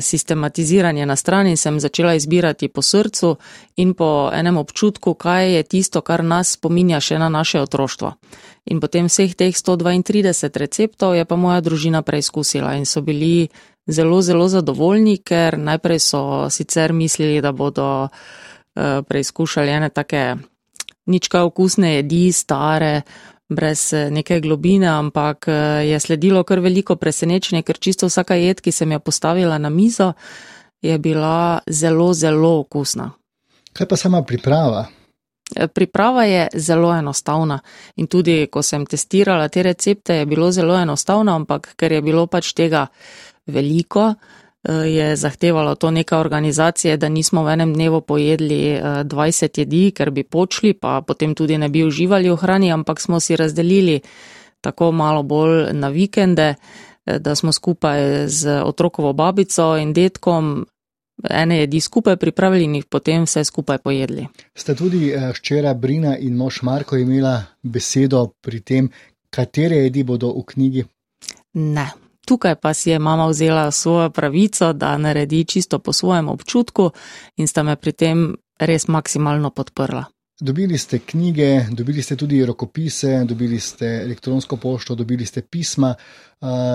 sistematiziranje 0.00 1.06
na 1.06 1.16
strani 1.16 1.50
in 1.50 1.56
sem 1.56 1.80
začela 1.80 2.14
izbirati 2.14 2.68
po 2.68 2.82
srcu 2.82 3.36
in 3.76 3.94
po 3.94 4.30
enem 4.34 4.56
občutku, 4.56 5.14
kaj 5.14 5.54
je 5.54 5.62
tisto, 5.62 6.00
kar 6.00 6.24
nas 6.24 6.52
spominja 6.52 7.00
še 7.00 7.18
na 7.18 7.28
naše 7.28 7.60
otroštvo. 7.60 8.12
In 8.68 8.80
potem 8.80 9.08
vseh 9.08 9.32
teh 9.32 9.56
132 9.56 10.58
receptov 10.60 11.16
je 11.16 11.24
pa 11.24 11.36
moja 11.36 11.60
družina 11.64 12.02
preizkusila 12.02 12.76
in 12.76 12.84
so 12.84 13.00
bili 13.00 13.48
zelo, 13.86 14.20
zelo 14.22 14.48
zadovoljni, 14.48 15.18
ker 15.24 15.56
najprej 15.58 15.98
so 15.98 16.22
sicer 16.50 16.92
mislili, 16.92 17.40
da 17.40 17.52
bodo 17.52 18.08
eh, 18.08 19.00
preizkušali 19.08 19.70
ene 19.70 19.88
take 19.88 20.36
nička 21.06 21.42
okusne 21.44 21.94
jedi, 21.94 22.32
stare, 22.32 23.02
brez 23.48 23.92
eh, 23.92 24.10
neke 24.10 24.40
globine, 24.40 24.86
ampak 24.86 25.48
eh, 25.48 25.54
je 25.88 26.00
sledilo 26.00 26.42
kar 26.44 26.60
veliko 26.60 26.96
presenečenje, 26.96 27.62
ker 27.62 27.78
čisto 27.78 28.06
vsaka 28.06 28.36
jed, 28.36 28.60
ki 28.60 28.72
sem 28.72 28.92
jo 28.92 29.00
postavila 29.00 29.58
na 29.58 29.70
mizo, 29.70 30.12
je 30.82 30.98
bila 30.98 31.60
zelo, 31.66 32.12
zelo 32.14 32.58
okusna. 32.60 33.10
Kaj 33.72 33.88
pa 33.88 33.96
sama 33.96 34.22
priprava? 34.22 34.86
Eh, 35.56 35.68
priprava 35.68 36.24
je 36.24 36.48
zelo 36.54 36.92
enostavna 36.94 37.58
in 37.96 38.06
tudi, 38.06 38.46
ko 38.52 38.62
sem 38.62 38.86
testirala 38.86 39.48
te 39.48 39.62
recepte, 39.62 40.14
je 40.14 40.26
bilo 40.26 40.52
zelo 40.52 40.76
enostavno, 40.76 41.34
ampak 41.34 41.72
ker 41.76 41.92
je 41.92 42.02
bilo 42.02 42.26
pač 42.26 42.52
tega 42.52 42.86
veliko, 43.46 44.14
je 44.64 45.16
zahtevalo 45.16 45.74
to 45.74 45.90
neka 45.90 46.18
organizacija, 46.18 46.96
da 46.96 47.08
nismo 47.08 47.44
v 47.44 47.52
enem 47.52 47.74
dnevu 47.74 48.00
pojedli 48.00 48.80
20 48.82 49.44
eh, 49.44 49.50
jedi, 49.56 49.90
ker 49.90 50.10
bi 50.10 50.24
počli, 50.24 50.74
pa 50.74 51.00
potem 51.06 51.34
tudi 51.34 51.58
ne 51.58 51.68
bi 51.68 51.84
uživali 51.84 52.30
v 52.30 52.36
hrani, 52.36 52.72
ampak 52.72 53.00
smo 53.00 53.20
si 53.20 53.36
razdelili 53.36 54.00
tako 54.60 54.92
malo 54.92 55.22
bolj 55.22 55.72
na 55.72 55.88
vikende, 55.88 56.54
eh, 57.06 57.18
da 57.18 57.34
smo 57.34 57.52
skupaj 57.52 58.28
z 58.28 58.60
otrokovo 58.64 59.12
babico 59.12 59.76
in 59.76 59.92
detkom 59.92 60.66
ene 61.30 61.58
jedi 61.58 61.80
skupaj 61.80 62.16
pripravili 62.16 62.64
in 62.64 62.74
jih 62.74 62.84
potem 62.84 63.22
vse 63.22 63.44
skupaj 63.44 63.78
pojedli. 63.78 64.26
Ste 64.54 64.74
tudi 64.74 65.14
včeraj 65.34 65.70
eh, 65.70 65.74
Brina 65.74 66.16
in 66.18 66.36
mož 66.36 66.62
Marko 66.62 66.96
imela 66.96 67.44
besedo 67.62 68.26
pri 68.40 68.60
tem, 68.60 68.90
katere 69.30 69.76
jedi 69.76 70.02
bodo 70.02 70.32
v 70.32 70.44
knjigi? 70.46 70.84
Ne, 71.54 71.90
Tukaj 72.28 72.54
pa 72.60 72.74
si 72.74 72.90
je 72.90 72.98
mama 72.98 73.26
vzela 73.26 73.70
svojo 73.70 74.10
pravico, 74.10 74.72
da 74.72 74.98
naredi 74.98 75.44
čisto 75.44 75.78
po 75.78 75.92
svojem 75.92 76.28
občutku 76.28 76.90
in 77.36 77.48
sta 77.48 77.62
me 77.62 77.76
pri 77.76 77.92
tem 77.92 78.36
res 78.60 78.88
maksimalno 78.88 79.50
podprla. 79.50 80.04
Dobili 80.40 80.78
ste 80.78 80.98
knjige, 80.98 81.64
dobili 81.70 82.02
ste 82.02 82.16
tudi 82.16 82.44
rokopise, 82.46 83.24
dobili 83.24 83.60
ste 83.60 83.86
elektronsko 84.04 84.56
pošto, 84.56 84.94
dobili 84.94 85.26
ste 85.26 85.42
pisma. 85.42 85.94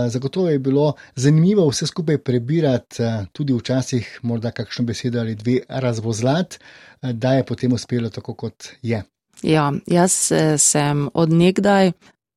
Zagotovo 0.10 0.50
je 0.50 0.60
bilo 0.60 0.94
zanimivo 1.16 1.68
vse 1.70 1.88
skupaj 1.88 2.18
prebirati, 2.18 3.04
tudi 3.32 3.54
včasih 3.54 4.20
morda 4.24 4.52
kakšno 4.52 4.86
besedo 4.86 5.20
ali 5.20 5.36
dve 5.36 5.60
razvozlati, 5.70 6.58
da 7.02 7.34
je 7.34 7.46
potem 7.46 7.74
uspelo 7.74 8.10
tako, 8.10 8.34
kot 8.34 8.68
je. 8.82 9.04
Ja, 9.42 9.74
jaz 9.88 10.32
eh, 10.32 10.58
sem 10.58 11.10
odnegdaj 11.14 11.92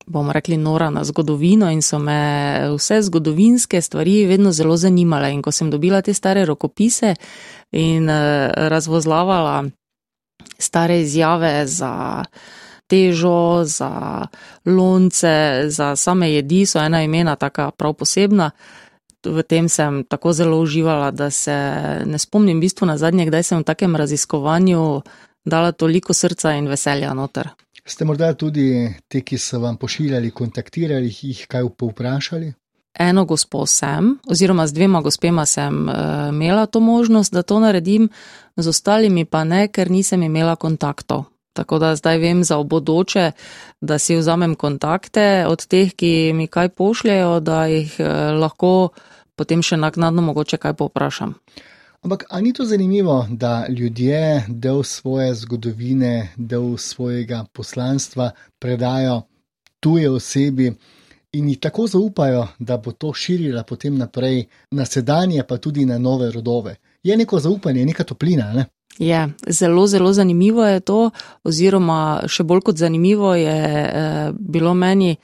bomo 0.07 0.33
rekli, 0.33 0.57
nora 0.57 0.89
na 0.89 1.03
zgodovino 1.03 1.69
in 1.71 1.81
so 1.81 1.99
me 1.99 2.69
vse 2.75 3.01
zgodovinske 3.01 3.81
stvari 3.81 4.25
vedno 4.25 4.51
zelo 4.51 4.77
zanimale. 4.77 5.31
In 5.33 5.41
ko 5.41 5.51
sem 5.51 5.69
dobila 5.71 6.01
te 6.01 6.13
stare 6.13 6.45
rokopise 6.45 7.15
in 7.71 8.09
uh, 8.09 8.49
razvozlavala 8.55 9.65
stare 10.57 11.01
izjave 11.01 11.67
za 11.67 12.23
težo, 12.87 13.63
za 13.65 14.25
lonce, 14.65 15.63
za 15.67 15.95
same 15.95 16.31
jedi, 16.31 16.65
so 16.65 16.79
ena 16.79 17.03
imena 17.03 17.35
taka 17.35 17.71
prav 17.71 17.93
posebna. 17.93 18.51
V 19.25 19.43
tem 19.43 19.67
sem 19.69 20.03
tako 20.07 20.31
zelo 20.33 20.59
uživala, 20.61 21.11
da 21.11 21.29
se 21.29 21.55
ne 22.05 22.19
spomnim 22.19 22.57
v 22.57 22.61
bistvu 22.61 22.87
na 22.87 22.97
zadnje, 22.97 23.25
kdaj 23.27 23.43
sem 23.43 23.59
v 23.59 23.67
takem 23.67 23.95
raziskovanju 23.95 25.01
dala 25.45 25.71
toliko 25.71 26.13
srca 26.13 26.53
in 26.55 26.67
veselja 26.67 27.13
noter. 27.13 27.49
Ste 27.87 28.05
morda 28.05 28.33
tudi 28.35 28.89
te, 29.07 29.21
ki 29.23 29.37
so 29.39 29.61
vam 29.63 29.77
pošiljali, 29.79 30.31
kontaktirali 30.35 31.07
jih, 31.07 31.45
kaj 31.47 31.69
povprašali? 31.79 32.51
Eno 32.99 33.23
gospo 33.25 33.65
sem, 33.65 34.17
oziroma 34.27 34.65
z 34.67 34.73
dvema 34.73 35.01
gospema 35.01 35.45
sem 35.45 35.87
uh, 35.87 35.95
imela 36.29 36.65
to 36.65 36.79
možnost, 36.79 37.33
da 37.33 37.43
to 37.43 37.59
naredim, 37.59 38.09
z 38.57 38.67
ostalimi 38.67 39.23
pa 39.25 39.43
ne, 39.43 39.67
ker 39.67 39.91
nisem 39.91 40.23
imela 40.23 40.55
kontaktov. 40.55 41.23
Tako 41.53 41.79
da 41.79 41.95
zdaj 41.95 42.17
vem 42.17 42.43
za 42.43 42.57
obodoče, 42.57 43.31
da 43.81 43.97
si 43.99 44.17
vzamem 44.17 44.55
kontakte 44.55 45.45
od 45.47 45.65
teh, 45.65 45.93
ki 45.95 46.33
mi 46.33 46.47
kaj 46.47 46.69
pošljajo, 46.69 47.39
da 47.39 47.65
jih 47.71 47.95
uh, 47.99 48.35
lahko 48.35 48.89
potem 49.35 49.63
še 49.63 49.77
naknadno 49.77 50.25
mogoče 50.27 50.57
kaj 50.57 50.73
povprašam. 50.73 51.37
Ampak 52.01 52.25
ali 52.29 52.43
ni 52.43 52.53
to 52.53 52.65
zanimivo, 52.65 53.27
da 53.29 53.65
ljudje 53.69 54.45
del 54.47 54.83
svoje 54.83 55.35
zgodovine, 55.35 56.33
del 56.37 56.77
svojega 56.77 57.45
poslanstva 57.53 58.31
predajo 58.59 59.21
tuje 59.79 60.09
osebi 60.09 60.73
in 61.31 61.49
jih 61.49 61.59
tako 61.59 61.87
zaupajo, 61.87 62.47
da 62.59 62.77
bo 62.77 62.91
to 62.91 63.13
širila 63.13 63.63
potem 63.63 63.97
naprej 63.97 64.45
na 64.71 64.85
sedanje, 64.85 65.43
pa 65.43 65.57
tudi 65.57 65.85
na 65.85 65.97
nove 65.97 66.31
rodove? 66.31 66.75
Je 67.03 67.17
neko 67.17 67.39
zaupanje, 67.39 67.85
neka 67.85 68.03
toplina. 68.03 68.53
Ne? 68.53 68.65
Je, 68.99 69.29
zelo, 69.47 69.87
zelo 69.87 70.13
zanimivo 70.13 70.65
je 70.65 70.79
to, 70.79 71.09
oziroma 71.43 72.23
še 72.27 72.43
bolj 72.43 72.61
kot 72.61 72.77
zanimivo 72.77 73.35
je 73.35 73.57
eh, 73.57 74.31
bilo 74.39 74.73
meni 74.73 75.15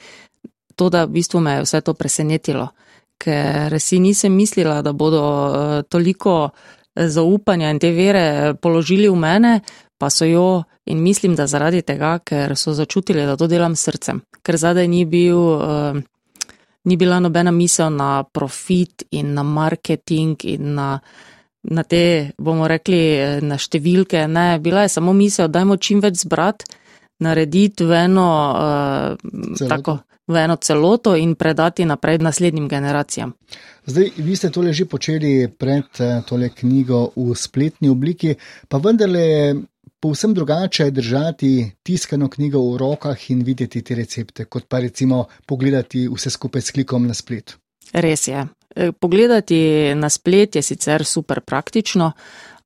to, 0.75 0.89
da 0.89 1.05
v 1.05 1.17
bistvu 1.17 1.39
me 1.39 1.57
je 1.57 1.65
vse 1.65 1.81
to 1.81 1.93
presenetilo, 1.93 2.67
ker 3.17 3.79
si 3.79 3.99
nisem 3.99 4.33
mislila, 4.35 4.81
da 4.81 4.93
bodo 4.93 5.23
eh, 5.23 5.83
toliko 5.89 6.49
eh, 6.49 7.07
zaupanja 7.07 7.71
in 7.71 7.79
te 7.79 7.91
vere 7.91 8.53
položili 8.61 9.09
v 9.09 9.19
mene, 9.19 9.53
pa 9.97 10.09
so 10.09 10.25
jo 10.25 10.63
in 10.85 11.03
mislim, 11.03 11.35
da 11.35 11.47
zaradi 11.47 11.81
tega, 11.81 12.17
ker 12.19 12.57
so 12.59 12.73
začutili, 12.73 13.25
da 13.25 13.37
to 13.39 13.47
delam 13.47 13.75
srcem, 13.75 14.21
ker 14.43 14.57
zadaj 14.57 14.87
ni 14.87 15.05
bil. 15.05 15.45
Eh, 15.59 16.01
Ni 16.83 16.97
bila 16.99 17.15
nobena 17.23 17.51
misel 17.51 17.93
na 17.95 18.25
profit 18.27 19.05
in 19.15 19.29
na 19.33 19.43
marketing 19.43 20.35
in 20.43 20.73
na 20.75 20.99
na 21.63 21.83
te, 21.83 22.33
bomo 22.37 22.67
rekli, 22.67 23.39
na 23.39 23.55
številke. 23.55 24.27
Ne, 24.27 24.59
bila 24.59 24.83
je 24.83 24.89
samo 24.97 25.13
misel, 25.15 25.47
dajmo 25.47 25.77
čim 25.79 26.01
več 26.03 26.25
zbrati, 26.25 26.67
narediti 27.19 27.85
v 27.85 27.91
eno, 27.91 28.29
uh, 28.53 29.67
tako, 29.69 29.99
v 30.27 30.35
eno 30.35 30.55
celoto 30.55 31.15
in 31.15 31.35
predati 31.35 31.85
naprej 31.85 32.17
naslednjim 32.17 32.67
generacijam. 32.67 33.33
Zdaj, 33.85 34.11
vi 34.17 34.35
ste 34.35 34.49
tole 34.49 34.73
že 34.73 34.85
počeli 34.85 35.47
pred 35.51 35.99
eh, 35.99 36.21
tole 36.27 36.49
knjigo 36.49 37.11
v 37.15 37.35
spletni 37.35 37.89
obliki, 37.89 38.35
pa 38.67 38.77
vendarle 38.77 39.19
je 39.19 39.55
povsem 39.99 40.33
drugače 40.33 40.91
držati 40.91 41.71
tiskano 41.83 42.29
knjigo 42.29 42.59
v 42.59 42.77
rokah 42.77 43.29
in 43.31 43.43
videti 43.43 43.81
te 43.81 43.95
recepte, 43.95 44.45
kot 44.45 44.67
pa 44.67 44.79
recimo 44.79 45.25
pogledati 45.45 46.07
vse 46.07 46.29
skupaj 46.29 46.61
s 46.61 46.71
klikom 46.71 47.07
na 47.07 47.13
splet. 47.13 47.55
Res 47.93 48.27
je. 48.27 48.47
Eh, 48.75 48.91
pogledati 48.91 49.91
na 49.95 50.09
splet 50.09 50.55
je 50.55 50.61
sicer 50.61 51.05
super 51.05 51.41
praktično, 51.41 52.11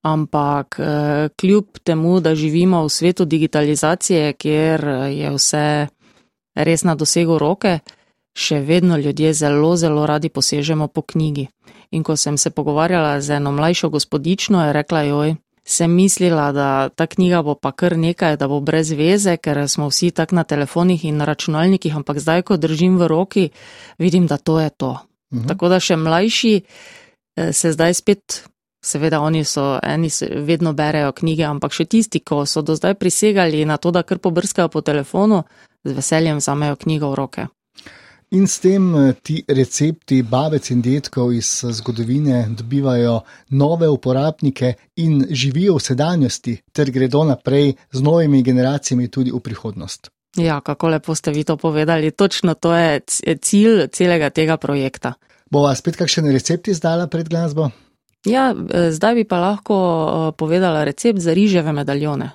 ampak 0.01 0.80
eh, 0.80 1.30
kljub 1.36 1.80
temu, 1.84 2.20
da 2.20 2.36
živimo 2.36 2.84
v 2.84 2.89
svetu 2.89 3.25
digitalizacije, 3.25 4.34
kjer 4.34 4.86
je 5.12 5.32
vse 5.32 5.88
res 6.56 6.84
na 6.84 6.96
dosegu 6.96 7.38
roke, 7.38 7.80
še 8.38 8.60
vedno 8.60 8.98
ljudje 8.98 9.34
zelo, 9.34 9.75
zelo 9.75 10.06
radi 10.06 10.30
posežemo 10.30 10.88
po 10.88 11.01
knjigi. 11.01 11.48
In 11.92 12.04
ko 12.04 12.16
sem 12.16 12.38
se 12.38 12.50
pogovarjala 12.50 13.22
z 13.22 13.39
eno 13.39 13.51
mlajšo 13.51 13.89
gospodično, 13.89 14.66
je 14.66 14.74
rekla, 14.74 15.01
joj, 15.04 15.36
sem 15.63 15.92
mislila, 15.92 16.51
da 16.51 16.89
ta 16.89 17.08
knjiga 17.08 17.42
bo 17.42 17.56
pa 17.56 17.72
kar 17.72 17.98
nekaj, 17.98 18.38
da 18.38 18.48
bo 18.48 18.60
brez 18.60 18.92
veze, 18.92 19.38
ker 19.38 19.68
smo 19.68 19.89
vsi 19.89 20.12
tak 20.12 20.32
na 20.32 20.44
telefonih 20.44 21.06
in 21.06 21.18
na 21.18 21.25
računalnikih, 21.25 21.96
ampak 21.96 22.20
zdaj, 22.20 22.42
ko 22.48 22.58
držim 22.58 22.98
v 22.98 23.08
roki, 23.08 23.50
vidim, 23.98 24.27
da 24.27 24.38
to 24.38 24.60
je 24.60 24.70
to. 24.70 24.98
-huh. 25.32 25.48
Tako 25.48 25.70
da 25.70 25.80
še 25.80 25.98
mlajši 26.00 26.54
eh, 26.62 27.51
se 27.54 27.72
zdaj 27.75 27.94
spet, 27.94 28.44
seveda 28.84 29.22
oni 29.22 29.43
so, 29.43 29.79
eni 29.84 30.10
vedno 30.46 30.74
berejo 30.74 31.12
knjige, 31.12 31.43
ampak 31.43 31.74
še 31.74 31.86
tisti, 31.86 32.19
ko 32.19 32.46
so 32.46 32.62
do 32.62 32.75
zdaj 32.75 32.96
prisegali 32.96 33.65
na 33.65 33.77
to, 33.77 33.91
da 33.91 34.03
kar 34.03 34.19
pobrskajo 34.19 34.69
po 34.69 34.81
telefonu, 34.81 35.43
z 35.84 35.93
veseljem 35.98 36.41
vzamejo 36.41 36.75
knjigo 36.75 37.12
v 37.12 37.15
roke. 37.15 37.48
In 38.36 38.43
s 38.48 38.60
tem 38.60 38.96
eh, 38.96 39.13
ti 39.24 39.39
recepti 39.48 40.19
babec 40.24 40.65
in 40.72 40.81
detkov 40.84 41.31
iz 41.31 41.63
eh, 41.63 41.72
zgodovine 41.72 42.48
dobivajo 42.59 43.22
nove 43.55 43.87
uporabnike 43.87 44.74
in 45.00 45.22
živijo 45.29 45.77
v 45.77 45.83
sedanjosti, 45.85 46.57
ter 46.74 46.92
gredo 46.92 47.24
naprej 47.24 47.74
z 47.92 48.01
novimi 48.03 48.44
generacijami 48.44 49.07
tudi 49.07 49.31
v 49.31 49.40
prihodnost. 49.40 50.11
Ja, 50.37 50.59
kako 50.61 50.90
lepo 50.90 51.16
ste 51.16 51.31
vi 51.31 51.44
to 51.44 51.57
povedali. 51.57 52.11
Točno 52.11 52.53
to 52.53 52.75
je 52.75 53.00
cilj 53.42 53.87
celega 53.87 54.29
tega 54.29 54.57
projekta. 54.57 55.13
Bova 55.50 55.75
spet 55.75 55.96
kakšen 55.96 56.27
recept 56.31 56.68
izdala 56.68 57.07
pred 57.07 57.29
glasbo? 57.29 57.72
Ja, 58.25 58.56
e, 58.74 58.92
zdaj 58.92 59.16
bi 59.16 59.24
pa 59.24 59.40
lahko 59.40 59.75
e, 59.77 60.32
povedala 60.38 60.84
recept 60.84 61.20
za 61.20 61.34
riževe 61.34 61.72
medaljone. 61.72 62.32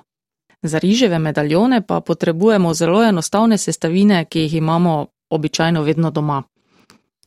Za 0.61 0.79
riževe 0.79 1.19
medaljone 1.19 1.81
pa 1.87 1.99
potrebujemo 1.99 2.73
zelo 2.73 3.03
enostavne 3.03 3.57
sestavine, 3.57 4.25
ki 4.25 4.39
jih 4.39 4.53
imamo 4.53 5.07
običajno 5.29 5.81
vedno 5.81 6.11
doma. 6.11 6.43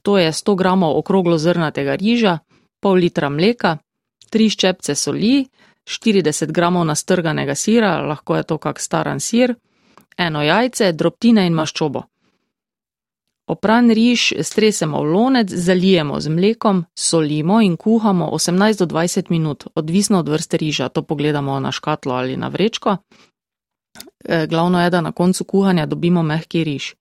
To 0.02 0.18
je 0.18 0.32
100 0.32 0.56
g 0.56 0.64
okroglo 0.98 1.38
zrnatega 1.38 1.94
riža, 1.94 2.38
pol 2.80 2.94
litra 2.94 3.28
mleka, 3.28 3.78
3 4.32 4.50
ščepce 4.50 4.94
soli, 4.94 5.46
40 5.86 6.52
g 6.52 6.70
nastrganega 6.84 7.54
sira, 7.54 8.00
lahko 8.02 8.36
je 8.36 8.42
to 8.42 8.58
kak 8.58 8.80
staran 8.80 9.20
sir, 9.20 9.54
eno 10.18 10.42
jajce, 10.42 10.92
drobtine 10.92 11.46
in 11.46 11.54
maščobo. 11.54 12.04
Opran 13.46 13.90
riž 13.90 14.32
stresemo 14.42 15.02
v 15.02 15.06
lonec, 15.06 15.50
zalijemo 15.50 16.20
z 16.20 16.28
mlekom, 16.28 16.84
solimo 16.98 17.60
in 17.60 17.76
kuhamo 17.76 18.30
18 18.34 18.78
do 18.78 18.86
20 18.86 19.30
minut, 19.30 19.64
odvisno 19.74 20.18
od 20.18 20.28
vrste 20.28 20.56
riža, 20.56 20.88
to 20.88 21.02
pogledamo 21.02 21.60
na 21.60 21.72
škatlo 21.72 22.14
ali 22.14 22.36
na 22.36 22.48
vrečko. 22.48 22.96
E, 24.24 24.46
glavno 24.46 24.82
je, 24.82 24.90
da 24.90 25.00
na 25.00 25.12
koncu 25.12 25.44
kuhanja 25.44 25.86
dobimo 25.86 26.22
mehki 26.22 26.64
riž. 26.64 26.94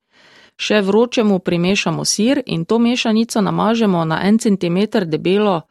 Še 0.57 0.81
vročemu 0.81 1.39
primešamo 1.39 2.05
sir 2.05 2.41
in 2.45 2.65
to 2.65 2.79
mešanico 2.79 3.41
namažemo 3.41 4.05
na 4.05 4.21
en 4.23 4.39
centimeter 4.39 5.05
debelo 5.05 5.57
e, 5.57 5.63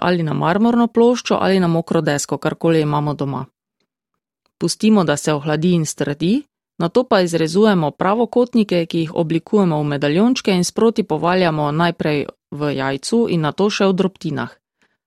ali 0.00 0.22
na 0.22 0.34
marmorno 0.34 0.86
ploščo 0.86 1.38
ali 1.40 1.60
na 1.60 1.66
mokro 1.66 2.00
desko, 2.00 2.38
karkoli 2.38 2.80
imamo 2.80 3.14
doma 3.14 3.46
pustimo, 4.62 5.04
da 5.04 5.16
se 5.16 5.32
ohladi 5.32 5.72
in 5.74 5.86
strdi, 5.86 6.42
na 6.82 6.88
to 6.88 7.04
pa 7.04 7.20
izrezujemo 7.20 7.90
pravokotnike, 7.90 8.86
ki 8.86 8.98
jih 8.98 9.10
oblikujemo 9.14 9.76
v 9.80 9.84
medaljončke 9.94 10.50
in 10.50 10.64
sproti 10.64 11.02
povaljamo 11.02 11.70
najprej 11.72 12.24
v 12.50 12.70
jajcu 12.74 13.26
in 13.30 13.46
na 13.46 13.52
to 13.52 13.68
še 13.70 13.86
v 13.86 13.94
drobtinah. 14.00 14.56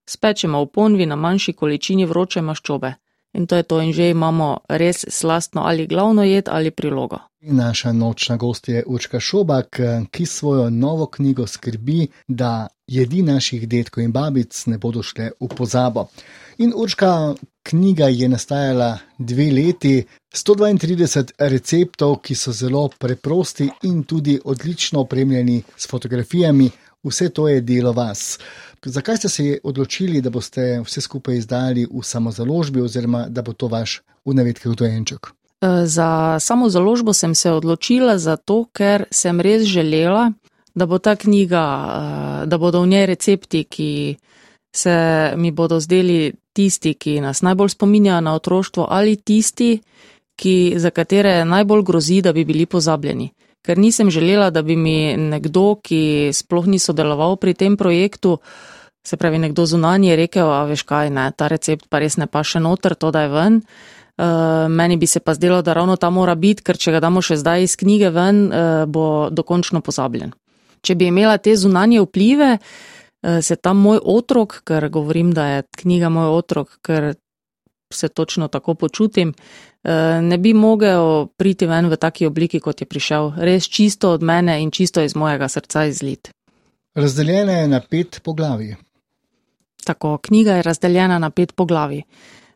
Spečemo 0.08 0.62
v 0.64 0.70
ponvi 0.72 1.06
na 1.06 1.18
manjši 1.20 1.54
količini 1.54 2.06
vroče 2.06 2.42
maščobe. 2.42 2.94
In 3.36 3.48
to 3.48 3.60
je 3.60 3.64
to, 3.64 3.82
in 3.82 3.92
že 3.94 4.08
imamo 4.10 4.48
res 4.70 5.04
slastno 5.10 5.66
ali 5.68 5.88
glavno 5.88 6.24
jed 6.24 6.48
ali 6.48 6.72
prilogo. 6.72 7.20
Naša 7.42 7.92
nočna 7.92 8.38
gost 8.38 8.70
je 8.72 8.84
Urška 8.88 9.20
Šobak, 9.20 9.80
ki 10.12 10.26
svojo 10.26 10.70
novo 10.70 11.06
knjigo 11.06 11.48
skrbi, 11.48 12.08
da 12.28 12.68
jedi 12.88 13.22
naših 13.22 13.68
detkov 13.68 14.04
in 14.04 14.12
babic 14.12 14.66
ne 14.66 14.78
bodo 14.78 15.04
šle 15.04 15.32
v 15.40 15.52
pozabo. 15.58 16.08
In 16.58 16.74
Urška 16.76 17.36
knjiga 17.64 18.06
je 18.06 18.30
nastajala 18.30 18.98
dve 19.18 19.52
leti, 19.52 20.04
132 20.34 21.32
receptov, 21.40 22.20
ki 22.24 22.36
so 22.36 22.52
zelo 22.52 22.88
preprosti 23.00 23.70
in 23.84 24.04
tudi 24.04 24.40
odlično 24.46 25.00
opremljeni 25.00 25.64
s 25.78 25.90
fotografijami, 25.90 26.70
vse 27.04 27.30
to 27.30 27.48
je 27.48 27.62
delo 27.62 27.92
vas. 27.92 28.40
Zakaj 28.86 29.18
ste 29.18 29.30
se 29.30 29.60
odločili, 29.64 30.22
da 30.22 30.30
boste 30.30 30.82
vse 30.86 31.02
skupaj 31.02 31.36
izdali 31.36 31.88
v 31.92 32.04
samozaložbi, 32.04 32.82
oziroma 32.82 33.26
da 33.30 33.42
bo 33.42 33.54
to 33.54 33.68
vaš 33.68 34.02
v 34.26 34.34
navedkih 34.34 34.72
dojenček? 34.72 35.28
E, 35.62 35.68
za 35.86 36.38
samozaložbo 36.40 37.14
sem 37.14 37.36
se 37.36 37.52
odločila 37.52 38.18
zato, 38.18 38.66
ker 38.74 39.06
sem 39.12 39.42
res 39.42 39.64
želela, 39.64 40.32
da 40.76 40.86
bo 40.86 41.00
ta 41.00 41.16
knjiga, 41.16 41.64
e, 41.64 42.46
da 42.48 42.58
bodo 42.58 42.82
v 42.82 42.88
njej 42.88 43.06
recepti, 43.06 43.64
ki 43.64 44.16
se 44.76 44.96
mi 45.40 45.52
bodo 45.52 45.80
zdeli 45.80 46.34
tisti, 46.54 46.94
ki 46.94 47.22
nas 47.24 47.42
najbolj 47.42 47.74
spominjajo 47.76 48.22
na 48.22 48.36
otroštvo, 48.36 48.88
ali 48.90 49.16
tisti, 49.16 49.80
ki, 50.36 50.76
za 50.78 50.92
katere 50.92 51.46
najbolj 51.46 51.84
grozi, 51.84 52.22
da 52.22 52.34
bi 52.34 52.44
bili 52.46 52.66
pozabljeni 52.66 53.30
ker 53.66 53.78
nisem 53.78 54.12
želela, 54.14 54.50
da 54.50 54.62
bi 54.62 54.76
mi 54.76 55.18
nekdo, 55.18 55.76
ki 55.82 56.30
sploh 56.34 56.70
ni 56.70 56.80
sodeloval 56.80 57.36
pri 57.42 57.54
tem 57.58 57.78
projektu, 57.78 58.38
se 59.06 59.18
pravi 59.18 59.42
nekdo 59.42 59.66
zunanje, 59.66 60.16
rekel, 60.18 60.50
a 60.50 60.64
veš 60.70 60.86
kaj, 60.86 61.10
ne, 61.14 61.30
ta 61.38 61.50
recept 61.52 61.90
pa 61.90 62.02
res 62.02 62.18
ne 62.22 62.30
pa 62.30 62.44
še 62.46 62.62
noter, 62.62 62.96
to 62.98 63.12
da 63.14 63.26
je 63.26 63.34
ven. 63.34 63.62
Uh, 64.16 64.72
meni 64.72 64.96
bi 64.98 65.10
se 65.12 65.20
pa 65.20 65.34
zdelo, 65.36 65.60
da 65.62 65.74
ravno 65.76 65.98
ta 66.00 66.10
mora 66.10 66.38
biti, 66.40 66.64
ker 66.64 66.78
če 66.80 66.94
ga 66.96 67.02
damo 67.04 67.22
še 67.26 67.36
zdaj 67.42 67.66
iz 67.66 67.76
knjige 67.76 68.14
ven, 68.16 68.46
uh, 68.48 68.86
bo 68.88 69.28
dokončno 69.30 69.82
pozabljen. 69.84 70.32
Če 70.86 70.96
bi 70.96 71.10
imela 71.10 71.36
te 71.38 71.56
zunanje 71.60 72.00
vplive, 72.06 72.56
uh, 72.56 72.95
se 73.42 73.56
tam 73.56 73.78
moj 73.78 74.00
otrok, 74.04 74.60
ker 74.64 74.90
govorim, 74.90 75.32
da 75.34 75.48
je 75.48 75.64
knjiga 75.82 76.10
moj 76.10 76.28
otrok, 76.38 76.78
ker 76.82 77.16
se 77.94 78.08
točno 78.08 78.48
tako 78.48 78.74
počutim, 78.74 79.34
eh, 79.84 80.22
ne 80.22 80.38
bi 80.38 80.54
mogel 80.54 81.28
priti 81.38 81.66
ven 81.66 81.90
v 81.90 81.96
taki 81.96 82.26
obliki, 82.26 82.60
kot 82.60 82.82
je 82.82 82.88
prišel, 82.88 83.32
res 83.38 83.64
čisto 83.64 84.12
od 84.12 84.24
mene 84.24 84.62
in 84.62 84.72
čisto 84.72 85.02
iz 85.02 85.16
mojega 85.16 85.48
srca 85.48 85.86
izlit. 85.86 86.30
Razdeljena 86.96 87.52
je 87.52 87.68
na 87.68 87.82
pet 87.90 88.22
poglavij. 88.24 88.76
Tako, 89.86 90.18
knjiga 90.18 90.54
je 90.54 90.62
razdeljena 90.62 91.20
na 91.20 91.30
pet 91.30 91.56
poglavij. 91.56 92.02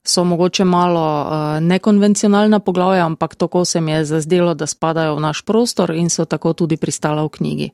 So 0.03 0.23
mogoče 0.23 0.63
malo 0.63 1.21
uh, 1.21 1.63
nekonvencionalna 1.63 2.60
poglavja, 2.60 3.05
ampak 3.05 3.36
tako 3.36 3.65
se 3.65 3.82
mi 3.82 3.91
je 3.91 4.05
zazdelo, 4.05 4.53
da 4.53 4.65
spadajo 4.65 5.15
v 5.15 5.19
naš 5.19 5.41
prostor 5.41 5.91
in 5.91 6.10
so 6.10 6.25
tako 6.25 6.53
tudi 6.53 6.77
pristala 6.77 7.23
v 7.23 7.29
knjigi. 7.29 7.69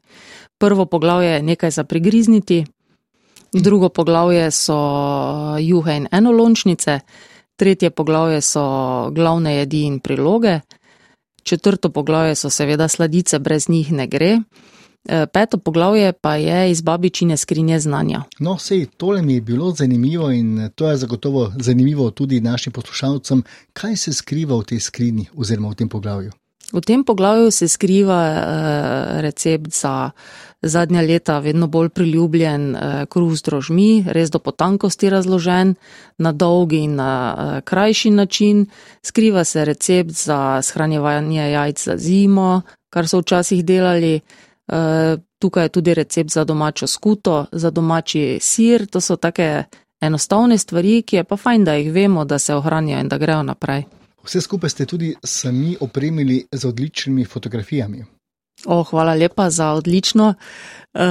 Prvo 0.58 0.86
poglavje 0.86 1.29
je 1.29 1.43
nekaj 1.43 1.71
za 1.71 1.84
prigrizniti, 1.84 2.65
drugo 3.53 3.89
poglavje 3.89 4.51
so 4.51 4.75
eh, 4.75 5.63
juhe 5.63 5.97
in 5.97 6.08
enolončnice, 6.12 6.99
Tretje 7.55 7.89
poglavje 7.89 8.41
so 8.41 8.62
glavne 9.15 9.55
jedi 9.55 9.86
in 9.88 9.99
priloge, 9.99 10.60
četrto 11.43 11.89
poglavje 11.89 12.36
so 12.36 12.49
seveda 12.49 12.88
sladice, 12.88 13.39
brez 13.39 13.69
njih 13.69 13.91
ne 13.91 14.08
gre. 14.08 14.39
Eh, 15.05 15.25
peto 15.34 15.58
poglavje 15.58 16.13
pa 16.13 16.36
je 16.36 16.71
iz 16.71 16.81
babičine 16.81 17.38
skrinje 17.38 17.79
znanja. 17.79 18.23
No, 18.39 18.58
sej, 18.58 18.86
tole 18.97 19.21
mi 19.21 19.34
je 19.34 19.41
bilo 19.41 19.71
zanimivo 19.71 20.31
in 20.31 20.69
to 20.75 20.89
je 20.89 20.97
zagotovo 20.97 21.51
zanimivo 21.60 22.12
tudi 22.12 22.41
našim 22.41 22.73
poslušalcem, 22.73 23.43
kaj 23.73 23.95
se 23.97 24.13
skriva 24.13 24.58
v 24.58 24.63
tej 24.63 24.79
skrinji 24.79 25.25
oziroma 25.36 25.69
v 25.69 25.75
tem 25.75 25.89
poglavju. 25.89 26.31
V 26.73 26.81
tem 26.81 27.03
poglavju 27.03 27.51
se 27.51 27.67
skriva 27.67 28.19
recept 29.21 29.73
za 29.73 30.12
zadnja 30.65 31.01
leta 31.01 31.39
vedno 31.39 31.67
bolj 31.67 31.89
priljubljen 31.89 32.75
uh, 32.75 32.82
kruh 33.10 33.34
z 33.36 33.43
drožmi, 33.43 34.06
res 34.08 34.32
do 34.32 34.39
potankosti 34.39 35.10
razložen, 35.10 35.75
na 36.17 36.32
dolgi 36.32 36.84
in 36.84 36.95
na 36.95 37.12
uh, 37.34 37.60
krajši 37.63 38.10
način. 38.10 38.65
Skriva 39.04 39.43
se 39.43 39.65
recept 39.65 40.12
za 40.12 40.62
shranjevanje 40.62 41.51
jajc 41.51 41.86
za 41.86 41.97
zimo, 41.97 42.62
kar 42.89 43.08
so 43.08 43.21
včasih 43.21 43.65
delali. 43.65 44.19
Uh, 44.67 45.21
tukaj 45.39 45.65
je 45.65 45.69
tudi 45.69 45.93
recept 45.93 46.32
za 46.32 46.43
domačo 46.43 46.88
skuto, 46.88 47.45
za 47.51 47.69
domači 47.71 48.39
sir. 48.41 48.88
To 48.88 49.01
so 49.01 49.15
take 49.15 49.63
enostavne 50.01 50.58
stvari, 50.58 51.01
ki 51.01 51.15
je 51.15 51.23
pa 51.23 51.38
fajn, 51.38 51.63
da 51.63 51.73
jih 51.73 51.91
vemo, 51.93 52.25
da 52.25 52.39
se 52.39 52.56
ohranjajo 52.56 53.01
in 53.01 53.10
da 53.10 53.17
grejo 53.17 53.43
naprej. 53.43 53.84
Vse 54.25 54.41
skupaj 54.41 54.69
ste 54.69 54.86
tudi 54.86 55.13
sami 55.23 55.78
opremili 55.80 56.45
z 56.51 56.65
odličnimi 56.65 57.25
fotografijami. 57.25 58.14
O, 58.65 58.84
hvala 58.84 59.13
lepa 59.13 59.49
za 59.49 59.71
odlično. 59.71 60.34
Uh, 60.95 61.01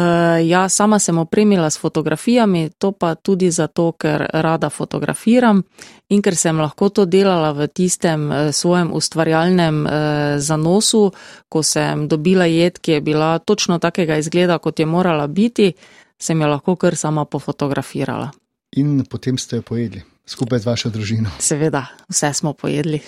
ja, 0.49 0.69
sama 0.69 0.99
sem 0.99 1.19
opremila 1.19 1.71
s 1.71 1.79
fotografijami, 1.79 2.71
to 2.79 2.93
pa 2.93 3.15
tudi 3.15 3.51
zato, 3.51 3.93
ker 3.93 4.27
rada 4.33 4.71
fotografiram 4.71 5.63
in 6.09 6.23
ker 6.23 6.37
sem 6.37 6.57
lahko 6.57 6.89
to 6.89 7.05
delala 7.05 7.53
v 7.53 7.69
tistem 7.69 8.31
uh, 8.31 8.53
svojem 8.53 8.93
ustvarjalnem 8.93 9.85
uh, 9.85 9.93
zanosu, 10.39 11.13
ko 11.49 11.63
sem 11.63 12.09
dobila 12.09 12.49
jed, 12.49 12.79
ki 12.81 12.93
je 12.97 13.01
bila 13.01 13.39
točno 13.39 13.79
takega 13.79 14.17
izgleda, 14.17 14.59
kot 14.59 14.81
je 14.81 14.87
morala 14.87 15.27
biti, 15.27 15.73
sem 16.19 16.41
jo 16.41 16.49
lahko 16.49 16.77
kar 16.77 16.97
sama 16.97 17.25
pofotografirala. 17.25 18.31
In 18.77 19.05
potem 19.05 19.39
ste 19.39 19.61
jo 19.61 19.63
pojedli 19.63 20.03
skupaj 20.27 20.59
z 20.59 20.67
vašo 20.67 20.91
družino. 20.91 21.31
Seveda, 21.39 21.87
vse 22.09 22.33
smo 22.35 22.53
pojedli. 22.53 23.01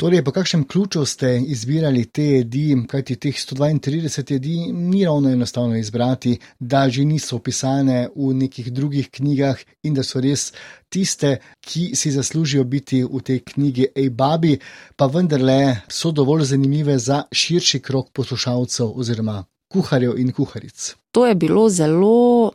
Torej, 0.00 0.22
po 0.24 0.32
kakšnem 0.32 0.64
ključu 0.64 1.04
ste 1.04 1.42
izbirali 1.46 2.04
te 2.04 2.24
jedi, 2.24 2.76
kajti 2.88 3.16
teh 3.16 3.34
132 3.36 4.32
jedi 4.32 4.72
ni 4.72 5.04
ravno 5.04 5.28
enostavno 5.30 5.76
izbrati, 5.76 6.38
da 6.58 6.88
že 6.88 7.04
niso 7.04 7.36
opisane 7.36 8.08
v 8.16 8.32
nekih 8.34 8.72
drugih 8.72 9.10
knjigah 9.10 9.58
in 9.82 9.94
da 9.94 10.02
so 10.02 10.20
res 10.20 10.52
tiste, 10.88 11.36
ki 11.60 11.90
si 11.94 12.10
zaslužijo 12.10 12.64
biti 12.64 13.02
v 13.04 13.20
tej 13.20 13.42
knjigi 13.52 13.90
Ej 13.94 14.08
Babi, 14.10 14.56
pa 14.96 15.06
vendarle 15.06 15.76
so 15.88 16.12
dovolj 16.16 16.44
zanimive 16.54 16.98
za 16.98 17.22
širši 17.32 17.80
krok 17.80 18.08
poslušalcev 18.12 18.96
oziroma 18.96 19.44
kuharjev 19.68 20.16
in 20.18 20.32
kuharic. 20.32 20.94
To 21.12 21.26
je 21.26 21.34
bilo 21.34 21.68
zelo, 21.68 22.52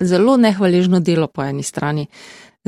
zelo 0.00 0.36
nehvaležno 0.36 1.00
delo 1.00 1.26
po 1.26 1.42
eni 1.42 1.62
strani 1.62 2.06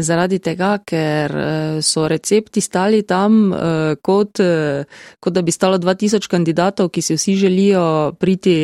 zaradi 0.03 0.38
tega, 0.43 0.79
ker 0.87 1.35
eh, 1.37 1.83
so 1.83 2.07
recepti 2.09 2.61
stali 2.61 3.03
tam, 3.03 3.53
eh, 3.53 3.95
kot, 4.03 4.40
eh, 4.40 4.85
kot 5.21 5.35
da 5.35 5.43
bi 5.43 5.53
stalo 5.53 5.79
2000 5.79 6.29
kandidatov, 6.29 6.90
ki 6.90 7.03
si 7.03 7.16
vsi 7.16 7.37
želijo 7.37 8.12
priti 8.19 8.57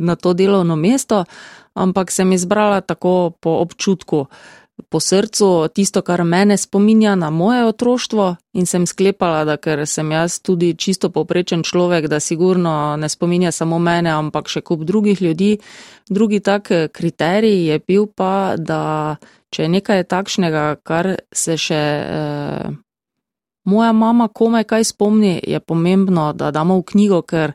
na 0.00 0.16
to 0.16 0.32
delovno 0.32 0.76
mesto, 0.76 1.24
ampak 1.74 2.10
sem 2.10 2.32
izbrala 2.32 2.80
tako 2.80 3.30
po 3.40 3.58
občutku. 3.62 4.26
Po 4.88 5.00
srcu 5.00 5.68
tisto, 5.68 6.00
kar 6.02 6.24
mene 6.24 6.56
spominja 6.56 7.14
na 7.14 7.28
moje 7.30 7.66
otroštvo, 7.68 8.36
in 8.56 8.66
sem 8.66 8.86
sklepala, 8.88 9.44
da 9.44 9.58
ker 9.60 9.84
sem 9.86 10.12
jaz 10.12 10.38
tudi 10.40 10.72
čisto 10.80 11.10
poprečen 11.12 11.62
človek, 11.62 12.08
da 12.08 12.20
sigurno 12.20 12.96
ne 12.96 13.08
spominja 13.08 13.52
samo 13.52 13.78
mene, 13.78 14.10
ampak 14.10 14.48
še 14.48 14.64
kup 14.64 14.86
drugih 14.88 15.20
ljudi. 15.22 15.58
Drugi 16.08 16.40
tak 16.40 16.72
kriterij 16.92 17.68
je 17.68 17.78
bil 17.84 18.08
pa, 18.08 18.56
da 18.56 19.18
če 19.52 19.66
je 19.66 19.68
nekaj 19.76 20.04
takšnega, 20.08 20.64
kar 20.80 21.14
se 21.32 21.60
še 21.60 21.84
eh, 22.00 22.76
moja 23.68 23.92
mama 23.92 24.28
komaj 24.28 24.64
kaj 24.64 24.84
spomni, 24.84 25.36
je 25.44 25.60
pomembno, 25.60 26.32
da 26.32 26.50
damo 26.50 26.80
v 26.80 26.88
knjigo, 26.92 27.22
ker 27.22 27.52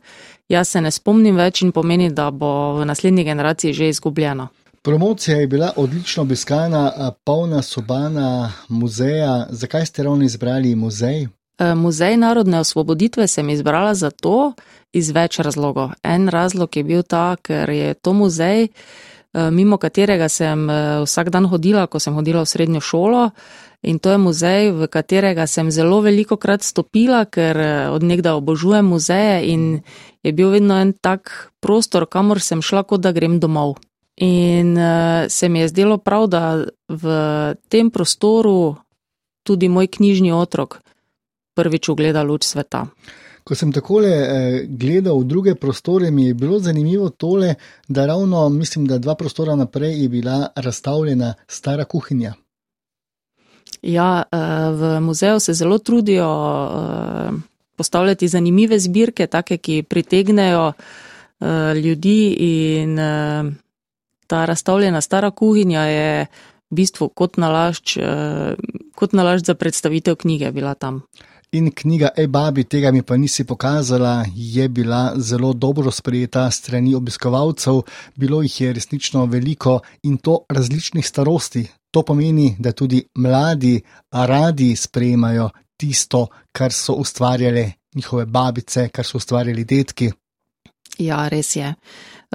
jaz 0.50 0.76
se 0.76 0.82
ne 0.82 0.91
spomnim 0.93 1.36
več 1.36 1.65
in 1.65 1.74
pomeni, 1.74 2.12
da 2.13 2.30
bo 2.30 2.78
v 2.78 2.86
naslednji 2.86 3.26
generaciji 3.26 3.74
že 3.74 3.89
izgubljeno. 3.89 4.54
Promocija 4.84 5.38
je 5.38 5.48
bila 5.48 5.72
odlično 5.76 6.24
obiskana, 6.24 7.12
polna 7.24 7.62
sobana 7.62 8.52
muzeja. 8.69 9.48
Zakaj 9.50 9.86
ste 9.86 10.04
ravno 10.04 10.26
izbrali 10.26 10.76
muzej? 10.76 11.28
Eh, 11.60 11.76
muzej 11.76 12.17
narodne 12.17 12.60
osvoboditve 12.60 13.28
sem 13.28 13.50
izbrala 13.50 13.93
zato 13.93 14.54
iz 14.93 15.10
več 15.10 15.39
razlogov. 15.39 15.91
En 16.04 16.28
razlog 16.28 16.78
je 16.78 16.84
bil 16.84 17.04
ta, 17.04 17.36
ker 17.41 17.69
je 17.69 17.93
to 17.93 18.13
muzej, 18.13 18.67
Eh, 19.34 19.50
mimo 19.52 19.78
katerega 19.82 20.30
sem 20.30 20.69
eh, 20.69 21.02
vsak 21.02 21.34
dan 21.34 21.50
hodila, 21.50 21.89
ko 21.89 21.98
sem 21.98 22.13
hodila 22.13 22.46
v 22.46 22.52
srednjo 22.54 22.82
šolo. 22.86 23.34
In 23.82 23.98
to 24.00 24.13
je 24.13 24.19
muzej, 24.22 24.72
v 24.72 24.88
katerega 24.88 25.50
sem 25.50 25.74
zelo 25.74 26.00
veliko 26.06 26.38
krat 26.38 26.63
stopila, 26.63 27.26
ker 27.26 27.58
odnegda 27.91 28.38
obožujem 28.39 28.86
muzeje 28.86 29.43
in 29.52 29.82
je 30.24 30.32
bil 30.32 30.54
vedno 30.54 30.78
en 30.80 30.93
tak 30.93 31.52
prostor, 31.60 32.08
kamor 32.08 32.39
sem 32.39 32.62
šla, 32.63 32.86
kot 32.88 33.04
da 33.04 33.12
grem 33.12 33.41
domov. 33.43 33.76
In 34.21 34.78
uh, 34.78 35.26
se 35.30 35.49
mi 35.49 35.60
je 35.60 35.67
zdelo 35.67 35.97
prav, 35.97 36.28
da 36.28 36.65
v 36.88 37.06
tem 37.69 37.89
prostoru 37.89 38.76
tudi 39.43 39.69
moj 39.69 39.88
knjižni 39.88 40.32
otrok 40.32 40.80
prvič 41.54 41.89
ugleda 41.89 42.23
luč 42.23 42.45
sveta. 42.45 42.86
Ko 43.43 43.56
sem 43.60 43.73
takole 43.76 44.10
eh, 44.10 44.65
gledal 44.67 45.19
v 45.19 45.28
druge 45.28 45.54
prostore, 45.60 46.12
mi 46.12 46.30
je 46.32 46.34
bilo 46.34 46.60
zanimivo 46.60 47.10
tole, 47.10 47.56
da 47.88 48.06
ravno, 48.06 48.49
mislim, 48.49 48.86
da 48.88 48.97
dva 48.97 49.15
prostora 49.15 49.56
naprej 49.56 50.02
je 50.02 50.10
bila 50.10 50.47
razstavljena 50.56 51.34
stara 51.47 51.86
kuhinja. 51.86 52.34
Ja, 53.82 54.23
eh, 54.23 54.38
v 54.71 54.99
muzeju 55.02 55.39
se 55.39 55.54
zelo 55.54 55.78
trudijo 55.78 56.30
eh, 56.71 57.32
postavljati 57.76 58.28
zanimive 58.28 58.80
zbirke, 58.80 59.28
take, 59.28 59.58
ki 59.58 59.84
pritegnejo 59.84 60.73
ljudi 61.76 62.36
in 62.39 62.99
ta 64.28 64.46
razstavljena 64.46 65.02
stara 65.02 65.32
kuhinja 65.32 65.82
je 65.82 66.26
v 66.72 66.76
bistvu 66.76 67.10
kot 67.10 67.38
nalašč, 67.38 67.98
kot 68.96 69.14
nalašč 69.14 69.46
za 69.46 69.54
predstavitev 69.56 70.16
knjige 70.16 70.52
bila 70.52 70.74
tam. 70.74 71.04
In 71.54 71.70
knjiga 71.70 72.10
E-Babi, 72.18 72.64
tega 72.66 72.90
mi 72.92 73.04
pa 73.06 73.14
nisi 73.18 73.44
pokazala, 73.46 74.26
je 74.36 74.70
bila 74.70 75.14
zelo 75.18 75.54
dobro 75.54 75.92
sprejeta 75.92 76.48
strani 76.52 76.96
obiskovalcev, 76.96 77.82
bilo 78.16 78.42
jih 78.42 78.62
je 78.62 78.74
resnično 78.74 79.26
veliko 79.26 79.80
in 80.04 80.18
to 80.18 80.40
različnih 80.50 81.08
starosti. 81.08 81.68
To 81.92 82.02
pomeni, 82.02 82.56
da 82.60 82.72
tudi 82.72 83.04
mladi 83.18 83.82
radi 84.12 84.76
sprejemajo 84.76 85.50
tisto, 85.78 86.28
kar 86.52 86.74
so 86.74 86.94
ustvarjale 86.94 87.72
njihove 87.96 88.26
babice, 88.26 88.90
kar 88.90 89.06
so 89.06 89.18
ustvarjali 89.18 89.64
detki. 89.64 90.10
Ja, 90.98 91.28
res 91.28 91.56
je. 91.56 91.74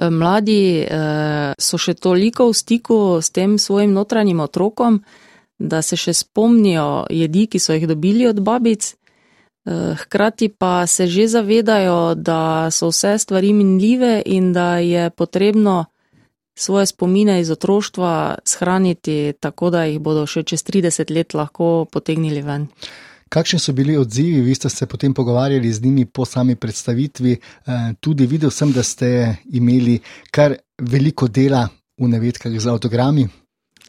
Mladi 0.07 0.79
eh, 0.79 1.53
so 1.59 1.77
še 1.77 1.93
toliko 1.99 2.47
v 2.49 2.55
stiku 2.55 2.99
s 3.21 3.33
tem 3.35 3.57
svojim 3.59 3.91
notranjim 3.93 4.39
otrokom, 4.39 5.01
da 5.59 5.81
se 5.81 5.99
še 5.99 6.13
spomnijo 6.13 7.05
jedi, 7.11 7.47
ki 7.51 7.59
so 7.59 7.75
jih 7.75 7.87
dobili 7.87 8.27
od 8.29 8.39
babic. 8.39 8.95
Eh, 9.67 9.95
hkrati 9.99 10.49
pa 10.49 10.87
se 10.87 11.07
že 11.07 11.27
zavedajo, 11.27 12.15
da 12.15 12.71
so 12.71 12.89
vse 12.89 13.17
stvari 13.19 13.53
minljive 13.53 14.21
in 14.25 14.53
da 14.53 14.77
je 14.79 15.09
potrebno 15.09 15.85
svoje 16.55 16.85
spomine 16.85 17.39
iz 17.41 17.51
otroštva 17.51 18.35
shraniti 18.43 19.33
tako, 19.39 19.69
da 19.69 19.83
jih 19.83 19.99
bodo 19.99 20.25
še 20.27 20.43
čez 20.43 20.63
30 20.63 21.11
let 21.15 21.33
lahko 21.33 21.85
potegnili 21.91 22.41
ven. 22.41 22.67
Kakšni 23.29 23.59
so 23.59 23.73
bili 23.73 23.97
odzivi, 23.97 24.41
vi 24.41 24.55
ste 24.55 24.69
se 24.69 24.85
potem 24.85 25.13
pogovarjali 25.13 25.73
z 25.73 25.83
njimi 25.83 26.05
po 26.05 26.25
sami 26.25 26.55
predstavitvi, 26.55 27.31
eh, 27.31 27.93
tudi 27.99 28.25
videl 28.25 28.49
sem, 28.49 28.71
da 28.71 28.83
ste 28.83 29.35
imeli 29.53 29.99
kar 30.31 30.55
veliko 30.81 31.27
dela 31.27 31.67
v 31.97 32.07
navedkah 32.07 32.59
z 32.59 32.67
avtogrami. 32.67 33.27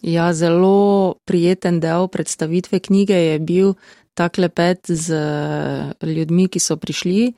Ja, 0.03 0.33
zelo 0.35 1.15
prijeten 1.25 1.81
del 1.81 2.09
predstavitve 2.09 2.81
knjige 2.81 3.15
je 3.15 3.39
bil, 3.39 3.75
ta 4.15 4.29
klepet 4.29 4.87
z 4.89 5.15
eh, 5.15 6.07
ljudmi, 6.07 6.49
ki 6.49 6.61
so 6.61 6.77
prišli, 6.77 7.33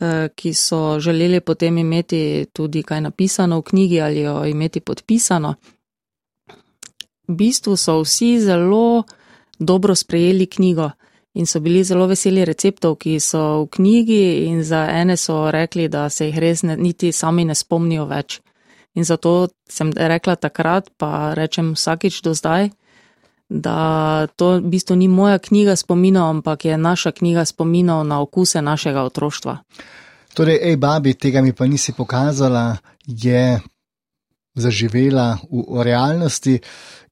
eh, 0.00 0.28
ki 0.34 0.54
so 0.54 0.98
želeli 1.00 1.40
potem 1.40 1.78
imeti 1.78 2.46
tudi 2.52 2.82
kaj 2.82 3.00
napisano 3.00 3.60
v 3.60 3.62
knjigi 3.62 4.00
ali 4.00 4.20
jo 4.20 4.44
imeti 4.44 4.80
podpisano. 4.80 5.54
V 7.28 7.36
bistvu 7.36 7.76
so 7.76 8.00
vsi 8.00 8.40
zelo 8.40 9.04
dobro 9.58 9.94
sprejeli 9.94 10.46
knjigo 10.46 10.90
in 11.34 11.46
so 11.46 11.60
bili 11.60 11.84
zelo 11.84 12.06
veseli 12.06 12.44
receptov, 12.44 12.96
ki 13.02 13.18
so 13.20 13.64
v 13.64 13.68
knjigi 13.76 14.46
in 14.46 14.62
za 14.64 14.86
ene 14.90 15.16
so 15.16 15.50
rekli, 15.50 15.88
da 15.88 16.08
se 16.10 16.28
jih 16.28 16.38
res 16.38 16.62
ne, 16.62 16.76
niti 16.76 17.12
sami 17.12 17.44
ne 17.44 17.54
spomnijo 17.54 18.06
več. 18.06 18.40
In 18.94 19.04
zato 19.04 19.48
sem 19.68 19.90
rekla 19.90 20.36
takrat, 20.36 20.90
pa 20.96 21.34
rečem 21.34 21.74
vsakič 21.74 22.22
do 22.22 22.34
zdaj, 22.34 22.70
da 23.48 24.26
to 24.36 24.58
v 24.62 24.70
bistvu 24.70 24.96
ni 24.96 25.08
moja 25.08 25.38
knjiga 25.38 25.76
spominov, 25.76 26.30
ampak 26.30 26.64
je 26.64 26.78
naša 26.78 27.12
knjiga 27.12 27.44
spominov 27.44 28.06
na 28.06 28.20
okuse 28.22 28.62
našega 28.62 29.02
otroštva. 29.02 29.58
Torej, 30.34 30.58
hej, 30.62 30.76
babi, 30.76 31.14
tega 31.14 31.42
mi 31.42 31.52
pa 31.52 31.66
nisi 31.66 31.92
pokazala, 31.92 32.76
je 33.06 33.60
zaživela 34.54 35.38
v, 35.50 35.64
v 35.68 35.82
realnosti. 35.82 36.60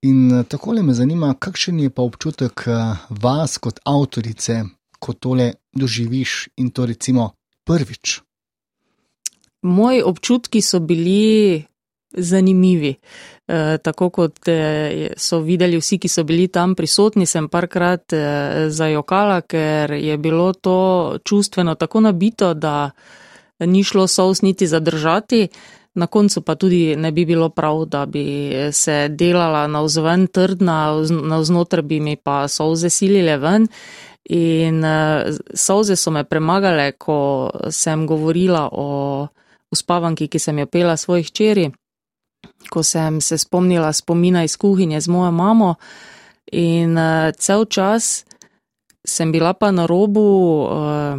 In 0.03 0.45
tako 0.49 0.73
le 0.73 0.83
me 0.83 0.95
zanima, 0.95 1.35
kakšen 1.35 1.81
je 1.81 1.91
pa 1.91 2.03
občutek 2.03 2.67
vas 3.11 3.59
kot 3.59 3.79
avtorice, 3.85 4.63
ko 4.99 5.13
tole 5.13 5.53
doživiš 5.75 6.49
in 6.57 6.71
to 6.71 6.87
recimo 6.87 7.33
prvič. 7.65 8.21
Moji 9.63 10.03
občutki 10.03 10.63
so 10.63 10.81
bili 10.81 11.63
zanimivi. 12.13 12.95
E, 13.49 13.79
tako 13.79 14.11
kot 14.11 14.49
e, 14.49 15.13
so 15.17 15.41
videli 15.41 15.79
vsi, 15.79 15.99
ki 15.99 16.09
so 16.09 16.25
bili 16.25 16.49
tam 16.49 16.75
prisotni, 16.75 17.27
sem 17.27 17.49
parkrat 17.49 18.13
e, 18.13 18.23
zajokala, 18.71 19.41
ker 19.43 19.93
je 19.93 20.17
bilo 20.19 20.53
to 20.53 21.19
čustveno 21.25 21.75
tako 21.75 22.01
nabito, 22.01 22.55
da 22.55 22.91
ni 23.61 23.85
šlo 23.85 24.07
sous 24.07 24.43
niti 24.43 24.67
zadržati. 24.67 25.49
Na 25.95 26.07
koncu 26.07 26.41
pa 26.41 26.55
tudi 26.57 26.97
ne 26.97 27.13
bi 27.13 27.27
bilo 27.29 27.51
prav, 27.53 27.85
da 27.85 28.07
bi 28.07 28.53
se 28.73 29.09
delala 29.09 29.67
na 29.67 29.83
vzven 29.85 30.27
trdna, 30.27 30.79
na 31.11 31.39
vznotraj 31.39 31.83
bi 31.83 32.01
mi 32.01 32.17
pa 32.17 32.49
souze 32.49 32.91
silile 32.91 33.37
ven. 33.37 33.69
In 34.31 34.81
souze 35.55 35.97
so 35.97 36.11
me 36.11 36.25
premagale, 36.25 36.93
ko 36.97 37.51
sem 37.71 38.07
govorila 38.07 38.69
o 38.73 39.27
uspavanki, 39.73 40.29
ki 40.29 40.39
sem 40.39 40.59
jo 40.59 40.67
pela 40.67 40.97
svojih 40.97 41.33
čeri 41.33 41.69
ko 42.71 42.83
sem 42.83 43.21
se 43.21 43.39
spomnila 43.39 43.93
spomina 43.93 44.45
iz 44.45 44.57
kuhinje 44.57 45.01
z 45.01 45.09
mojo 45.09 45.31
mamo 45.31 45.75
in 46.53 46.99
uh, 46.99 47.31
cel 47.37 47.65
čas 47.65 48.25
sem 49.05 49.33
bila 49.33 49.51
pa 49.55 49.71
na 49.71 49.87
robu, 49.87 50.23
uh, 50.63 51.19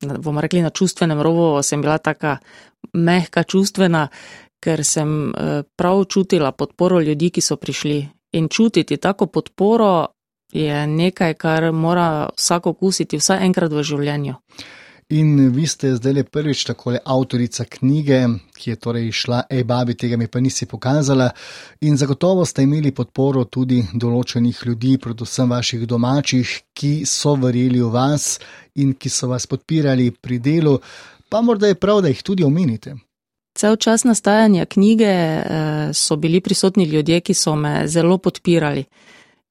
bomo 0.00 0.40
rekli 0.40 0.62
na 0.62 0.70
čustvenem 0.70 1.20
robu, 1.20 1.62
sem 1.62 1.82
bila 1.82 1.98
taka 1.98 2.38
mehka 2.92 3.42
čustvena, 3.42 4.08
ker 4.60 4.84
sem 4.84 5.30
uh, 5.30 5.62
prav 5.76 6.04
čutila 6.04 6.52
podporo 6.52 7.00
ljudi, 7.00 7.30
ki 7.30 7.40
so 7.40 7.56
prišli. 7.56 8.08
In 8.32 8.48
čutiti 8.48 8.96
tako 8.96 9.26
podporo 9.26 10.06
je 10.52 10.86
nekaj, 10.86 11.34
kar 11.34 11.72
mora 11.72 12.28
vsako 12.36 12.74
kusiti 12.74 13.18
vsaj 13.18 13.44
enkrat 13.44 13.72
v 13.72 13.82
življenju. 13.82 14.34
In 15.10 15.48
vi 15.56 15.66
ste 15.66 15.94
zdaj 15.96 16.12
le 16.12 16.22
prvič 16.24 16.66
tako 16.68 16.92
avtorica 17.04 17.64
knjige, 17.64 18.26
ki 18.52 18.70
je 18.70 18.76
torej 18.76 19.06
išla, 19.08 19.38
hej, 19.48 19.64
babi, 19.64 19.94
tega 19.96 20.18
mi 20.20 20.26
pa 20.28 20.40
nisi 20.40 20.66
pokazala. 20.68 21.30
In 21.80 21.96
zagotovo 21.96 22.44
ste 22.44 22.66
imeli 22.66 22.92
podporo 22.92 23.46
tudi 23.48 23.80
določenih 23.94 24.60
ljudi, 24.66 24.98
predvsem 25.00 25.48
vaših 25.48 25.86
domačih, 25.88 26.52
ki 26.76 26.92
so 27.08 27.38
verjeli 27.40 27.80
v 27.80 27.88
vas 27.88 28.36
in 28.76 28.92
ki 28.92 29.08
so 29.08 29.32
vas 29.32 29.48
podpirali 29.48 30.10
pri 30.12 30.42
delu. 30.44 30.76
Pa 31.28 31.40
morda 31.40 31.72
je 31.72 31.80
prav, 31.80 32.02
da 32.04 32.12
jih 32.12 32.20
tudi 32.22 32.44
omenite. 32.44 32.98
Cel 33.56 33.80
čas 33.80 34.04
nastajanja 34.04 34.68
knjige 34.68 35.08
eh, 35.08 35.92
so 35.96 36.20
bili 36.20 36.44
prisotni 36.44 36.84
ljudje, 36.84 37.22
ki 37.24 37.34
so 37.34 37.56
me 37.56 37.88
zelo 37.88 38.18
podpirali. 38.18 38.84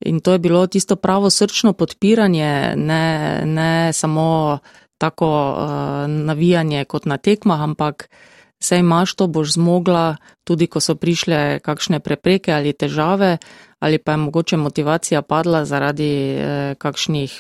In 0.06 0.20
to 0.22 0.38
je 0.38 0.40
bilo 0.40 0.68
tisto 0.68 0.96
pravo 0.96 1.30
srčno 1.34 1.74
podpiranje, 1.74 2.76
ne, 2.78 3.42
ne 3.46 3.94
samo 3.94 4.60
tako 4.98 5.30
uh, 5.30 5.68
navijanje 6.08 6.86
kot 6.86 7.06
na 7.06 7.18
tekmah, 7.18 7.62
ampak 7.62 8.10
sej 8.60 8.82
imaš 8.82 9.16
to, 9.16 9.28
boš 9.28 9.54
zmogla, 9.54 10.18
tudi 10.44 10.68
ko 10.68 10.82
so 10.82 10.96
prišle 10.96 11.60
kakšne 11.62 12.00
prepreke 12.00 12.54
ali 12.54 12.74
težave, 12.74 13.38
ali 13.80 13.98
pa 13.98 14.12
je 14.12 14.18
mogoče 14.18 14.58
motivacija 14.58 15.22
padla 15.22 15.66
zaradi 15.66 16.12
uh, 16.38 16.74
kakšnih 16.78 17.38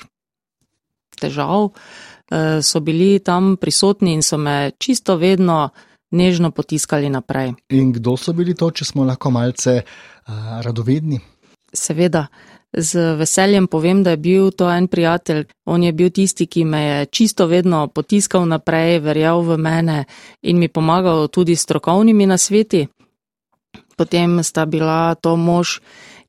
težav, 1.17 1.71
uh, 1.71 2.59
so 2.61 2.79
bili 2.79 3.19
tam 3.19 3.57
prisotni 3.57 4.13
in 4.13 4.21
so 4.21 4.37
me 4.37 4.71
čisto 4.77 5.17
vedno 5.17 5.69
nežno 6.11 6.51
potiskali 6.51 7.09
naprej. 7.09 7.53
In 7.69 7.91
kdo 7.93 8.17
so 8.17 8.33
bili 8.33 8.55
to, 8.55 8.71
če 8.71 8.85
smo 8.85 9.03
lahko 9.03 9.31
malce 9.31 9.81
uh, 9.81 10.61
radovedni? 10.63 11.19
Seveda. 11.73 12.27
Z 12.77 13.17
veseljem 13.17 13.65
povem, 13.67 14.03
da 14.05 14.13
je 14.13 14.21
bil 14.21 14.51
to 14.53 14.69
en 14.69 14.85
prijatelj. 14.87 15.47
On 15.65 15.83
je 15.83 15.91
bil 15.93 16.11
tisti, 16.13 16.45
ki 16.45 16.65
me 16.65 16.81
je 16.83 17.05
čisto 17.05 17.47
vedno 17.49 17.87
potiskal 17.87 18.45
naprej, 18.45 18.99
verjel 19.01 19.41
v 19.41 19.57
mene 19.57 20.05
in 20.45 20.59
mi 20.61 20.69
pomagal 20.69 21.27
tudi 21.33 21.55
s 21.55 21.65
strokovnimi 21.65 22.29
nasveti. 22.29 22.85
Potem 23.97 24.43
sta 24.43 24.65
bila 24.65 25.15
to 25.15 25.33
mož 25.35 25.79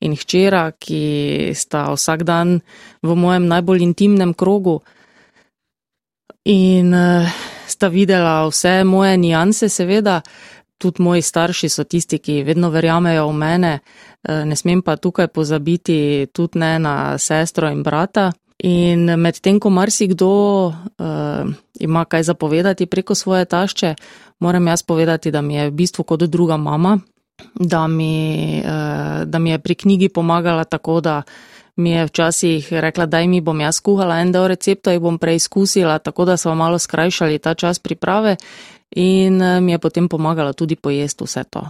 in 0.00 0.16
hčera, 0.16 0.72
ki 0.72 1.52
sta 1.52 1.92
vsak 1.92 2.24
dan 2.24 2.60
v 3.04 3.12
mojem 3.12 3.44
najbolj 3.44 3.84
intimnem 3.84 4.32
krogu 4.32 4.80
in 6.48 6.94
uh, 6.96 7.28
sta 7.68 7.92
videla 7.92 8.48
vse 8.48 8.84
moje 8.84 9.16
nijanse, 9.20 9.68
seveda 9.68 10.22
tudi 10.78 11.02
moji 11.02 11.22
starši 11.22 11.68
so 11.68 11.84
tisti, 11.84 12.18
ki 12.18 12.42
vedno 12.42 12.70
verjamejo 12.70 13.28
v 13.28 13.32
mene, 13.32 13.78
eh, 14.22 14.44
ne 14.44 14.56
smem 14.56 14.82
pa 14.82 14.96
tukaj 14.96 15.28
pozabiti 15.28 16.26
tudi 16.32 16.58
ne 16.58 16.78
na 16.78 17.18
sestro 17.18 17.70
in 17.70 17.82
brata. 17.82 18.32
In 18.58 19.04
medtem, 19.22 19.60
ko 19.62 19.70
marsikdo 19.70 20.28
uh, 20.66 20.74
ima 21.78 22.04
kaj 22.04 22.22
zapovedati 22.22 22.86
preko 22.86 23.14
svoje 23.14 23.44
tašče, 23.44 23.94
moram 24.40 24.66
jaz 24.66 24.82
povedati, 24.82 25.30
da 25.30 25.42
mi 25.42 25.54
je 25.54 25.68
v 25.70 25.74
bistvu 25.74 26.02
kot 26.02 26.22
druga 26.22 26.56
mama, 26.56 26.98
da 27.54 27.86
mi, 27.86 28.58
uh, 28.64 29.24
da 29.24 29.38
mi 29.38 29.50
je 29.50 29.58
pri 29.58 29.74
knjigi 29.74 30.08
pomagala 30.08 30.64
tako, 30.64 31.00
da 31.00 31.22
mi 31.76 31.90
je 31.90 32.06
včasih 32.06 32.72
rekla, 32.72 33.06
da 33.06 33.20
mi 33.26 33.40
bom 33.40 33.60
jaz 33.60 33.80
kuhala 33.80 34.18
en 34.20 34.32
del 34.32 34.48
recepta 34.50 34.92
in 34.92 35.02
bom 35.02 35.18
preizkusila, 35.18 35.98
tako 35.98 36.24
da 36.24 36.36
smo 36.36 36.54
malo 36.54 36.78
skrajšali 36.78 37.38
ta 37.38 37.54
čas 37.54 37.78
priprave 37.78 38.36
in 38.96 39.42
eh, 39.42 39.60
mi 39.60 39.72
je 39.72 39.78
potem 39.78 40.08
pomagala 40.08 40.52
tudi 40.52 40.76
pojesti 40.76 41.24
vse 41.24 41.44
to. 41.50 41.62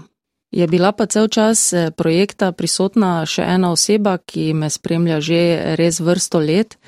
Je 0.51 0.67
bila 0.67 0.93
pa 0.93 1.07
cel 1.07 1.29
čas 1.29 1.73
eh, 1.73 1.91
projekta 1.91 2.53
prisotna 2.53 3.27
še 3.27 3.45
ena 3.45 3.73
oseba, 3.73 4.19
ki 4.19 4.55
me 4.55 4.71
spremlja 4.71 5.21
že 5.21 5.41
res 5.77 6.01
vrsto 6.01 6.41
let. 6.41 6.79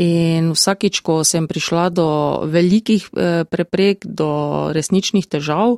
In 0.00 0.56
vsakič, 0.56 1.04
ko 1.04 1.20
sem 1.28 1.44
prišla 1.44 1.92
do 1.92 2.08
velikih 2.48 3.04
eh, 3.12 3.44
preprek, 3.44 4.08
do 4.08 4.72
resničnih 4.72 5.28
težav, 5.28 5.76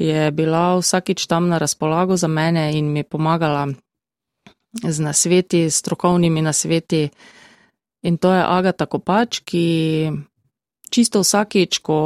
je 0.00 0.32
bila 0.34 0.80
vsakič 0.80 1.28
tam 1.30 1.46
na 1.52 1.60
razpolago 1.60 2.16
za 2.16 2.26
mene 2.26 2.72
in 2.74 2.90
mi 2.90 3.04
pomagala 3.04 3.68
z 4.82 4.98
nasveti, 4.98 5.70
strokovnimi 5.70 6.42
nasveti. 6.42 7.10
In 8.02 8.16
to 8.18 8.32
je 8.32 8.42
Agata 8.42 8.86
Kopač, 8.86 9.44
ki 9.44 9.66
čisto 10.90 11.22
vsakič, 11.22 11.78
ko 11.80 11.98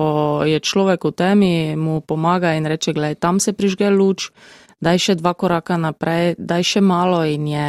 je 0.44 0.61
človek 0.61 1.09
v 1.09 1.12
temi, 1.12 1.55
mu 1.77 2.01
pomaga 2.01 2.55
in 2.55 2.68
reče: 2.68 2.92
Glej, 2.92 3.16
tam 3.16 3.40
se 3.40 3.57
prižge 3.57 3.90
luč, 3.90 4.31
daj 4.85 4.99
še 5.01 5.14
dva 5.18 5.35
koraka 5.35 5.81
naprej, 5.81 6.37
daj 6.38 6.62
še 6.62 6.81
malo 6.85 7.25
in 7.25 7.49
je 7.49 7.66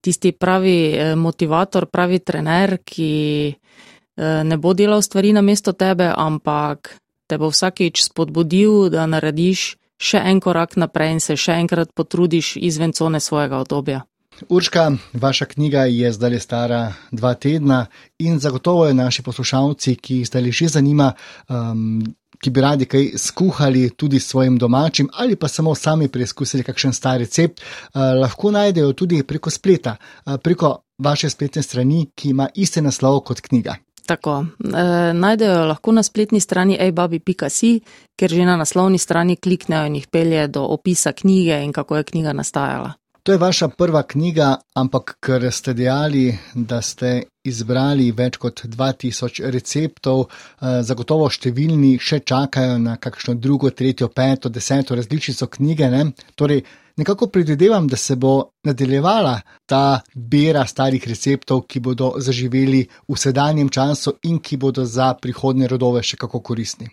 tisti 0.00 0.32
pravi 0.32 0.78
eh, 0.92 1.14
motivator, 1.16 1.86
pravi 1.86 2.18
trener, 2.18 2.78
ki 2.84 3.12
eh, 3.54 4.42
ne 4.44 4.56
bo 4.58 4.74
delal 4.74 5.02
stvari 5.02 5.32
na 5.32 5.42
mesto 5.42 5.72
tebe, 5.72 6.10
ampak 6.10 6.98
te 7.28 7.38
bo 7.38 7.50
vsakič 7.52 8.02
spodbudil, 8.08 8.88
da 8.90 9.06
narediš 9.06 9.76
še 9.98 10.22
en 10.22 10.40
korak 10.40 10.78
naprej 10.78 11.18
in 11.18 11.20
se 11.20 11.36
še 11.36 11.58
enkrat 11.58 11.90
potrudiš 11.94 12.56
izven 12.56 12.94
cone 12.94 13.20
svojega 13.20 13.60
obdobja. 13.60 14.06
Urška, 14.48 14.92
vaša 15.12 15.44
knjiga 15.44 15.84
je 15.84 16.12
zdaj 16.12 16.40
stara 16.40 16.92
dva 17.10 17.34
tedna 17.34 17.86
in 18.18 18.38
zagotovo 18.38 18.86
je 18.86 18.94
naši 18.94 19.22
poslušalci, 19.22 19.96
ki 19.96 20.16
jih 20.16 20.26
zdaj 20.26 20.50
že 20.50 20.68
zanima, 20.68 21.12
um, 21.48 22.02
ki 22.40 22.50
bi 22.50 22.60
radi 22.60 22.84
kaj 22.84 23.10
skuhali 23.16 23.90
tudi 23.90 24.20
svojim 24.20 24.58
domačim 24.58 25.08
ali 25.12 25.36
pa 25.36 25.48
samo 25.48 25.74
sami 25.74 26.08
preizkusili 26.08 26.62
kakšen 26.62 26.92
star 26.92 27.18
recept, 27.18 27.60
uh, 27.60 28.00
lahko 28.20 28.50
najdejo 28.50 28.92
tudi 28.92 29.22
preko 29.22 29.50
spleta, 29.50 29.96
uh, 30.26 30.36
preko 30.36 30.78
vaše 30.98 31.30
spletne 31.30 31.62
strani, 31.62 32.10
ki 32.14 32.30
ima 32.30 32.48
iste 32.54 32.82
naslov 32.82 33.20
kot 33.20 33.40
knjiga. 33.40 33.76
Tako, 34.08 34.44
e, 34.64 35.12
najdejo 35.12 35.66
lahko 35.68 35.92
na 35.92 36.02
spletni 36.02 36.40
strani 36.40 36.78
ababi.si, 36.80 37.80
ker 38.16 38.30
že 38.30 38.44
na 38.48 38.56
naslovni 38.56 38.98
strani 38.98 39.36
kliknejo 39.36 39.84
in 39.86 39.98
jih 40.00 40.06
pelje 40.08 40.46
do 40.48 40.62
opisa 40.64 41.12
knjige 41.12 41.60
in 41.64 41.72
kako 41.72 41.96
je 41.96 42.04
knjiga 42.04 42.32
nastajala. 42.32 42.92
To 43.28 43.32
je 43.32 43.38
vaša 43.38 43.68
prva 43.68 44.02
knjiga, 44.02 44.56
ampak 44.74 45.18
ker 45.20 45.42
ste 45.52 45.74
dejali, 45.76 46.38
da 46.54 46.78
ste 46.82 47.10
izbrali 47.44 48.06
več 48.16 48.38
kot 48.40 48.62
2000 48.64 49.50
receptov, 49.52 50.22
eh, 50.24 50.78
zagotovo 50.80 51.26
številni 51.28 51.98
še 52.00 52.22
čakajo 52.24 52.78
na 52.78 52.96
kakšno 52.96 53.34
drugo, 53.34 53.68
tretjo, 53.70 54.08
peto, 54.08 54.48
deseto 54.48 54.96
različico 54.96 55.46
knjige. 55.46 55.90
Ne? 55.90 56.06
Torej, 56.34 56.62
nekako 56.96 57.26
predvidevam, 57.26 57.86
da 57.86 57.96
se 57.96 58.16
bo 58.16 58.48
nadaljevala 58.64 59.42
ta 59.66 60.00
bera 60.14 60.64
starih 60.66 61.04
receptov, 61.08 61.66
ki 61.68 61.80
bodo 61.80 62.14
zaživeli 62.16 62.86
v 63.08 63.16
sedanjem 63.16 63.68
času 63.68 64.16
in 64.22 64.40
ki 64.40 64.56
bodo 64.56 64.84
za 64.84 65.12
prihodne 65.20 65.68
rodove 65.68 66.02
še 66.02 66.16
kako 66.16 66.40
koristni. 66.40 66.88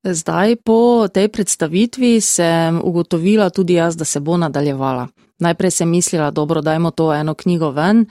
Zdaj, 0.00 0.56
po 0.64 1.08
tej 1.12 1.28
predstavitvi, 1.28 2.20
sem 2.24 2.80
ugotovila 2.80 3.50
tudi 3.50 3.76
jaz, 3.76 3.96
da 3.96 4.04
se 4.04 4.20
bo 4.20 4.36
nadaljevala. 4.36 5.08
Najprej 5.40 5.70
sem 5.70 5.88
mislila, 5.88 6.30
dobro, 6.30 6.60
dajmo 6.60 6.90
to 6.90 7.12
eno 7.12 7.34
knjigo 7.34 7.70
ven, 7.70 8.06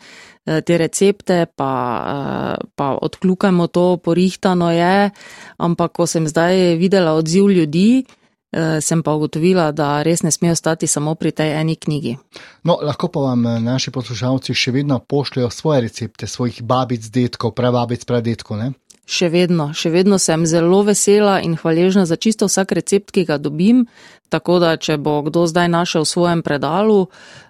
eh, 0.45 0.61
te 0.61 0.77
recepte, 0.77 1.45
pa, 1.55 1.73
eh, 2.05 2.67
pa 2.75 2.97
odkljukajmo 3.01 3.67
to, 3.67 3.97
porihtano 3.97 4.71
je, 4.71 5.09
ampak 5.57 5.91
ko 5.91 6.07
sem 6.07 6.27
zdaj 6.27 6.75
videla 6.75 7.13
odziv 7.13 7.49
ljudi, 7.49 8.05
eh, 8.51 8.81
sem 8.81 9.03
pa 9.03 9.13
ugotovila, 9.13 9.71
da 9.71 10.03
res 10.03 10.21
ne 10.21 10.31
smejo 10.31 10.55
stati 10.55 10.87
samo 10.87 11.15
pri 11.15 11.31
tej 11.31 11.61
eni 11.61 11.75
knjigi. 11.75 12.17
No, 12.63 12.77
lahko 12.81 13.07
pa 13.07 13.19
vam 13.19 13.41
naši 13.41 13.91
poslušalci 13.91 14.53
še 14.53 14.71
vedno 14.71 14.99
pošljajo 14.99 15.49
svoje 15.49 15.81
recepte, 15.81 16.27
svojih 16.27 16.61
babic, 16.61 17.09
detkov, 17.09 17.51
prababic, 17.51 18.05
pradetkov, 18.05 18.57
ne? 18.57 18.71
Še 19.09 19.31
vedno, 19.33 19.71
še 19.73 19.89
vedno 19.89 20.19
sem 20.21 20.43
zelo 20.45 20.83
vesela 20.85 21.39
in 21.41 21.55
hvaležna 21.57 22.05
za 22.05 22.13
čisto 22.15 22.45
vsak 22.45 22.75
recept, 22.77 23.09
ki 23.15 23.25
ga 23.25 23.39
dobim. 23.41 23.87
Tako 24.29 24.59
da, 24.61 24.75
če 24.77 24.99
bo 25.01 25.23
kdo 25.25 25.47
zdaj 25.49 25.65
našel 25.73 26.05
v 26.05 26.09
svojem 26.11 26.41
predalu, 26.45 27.07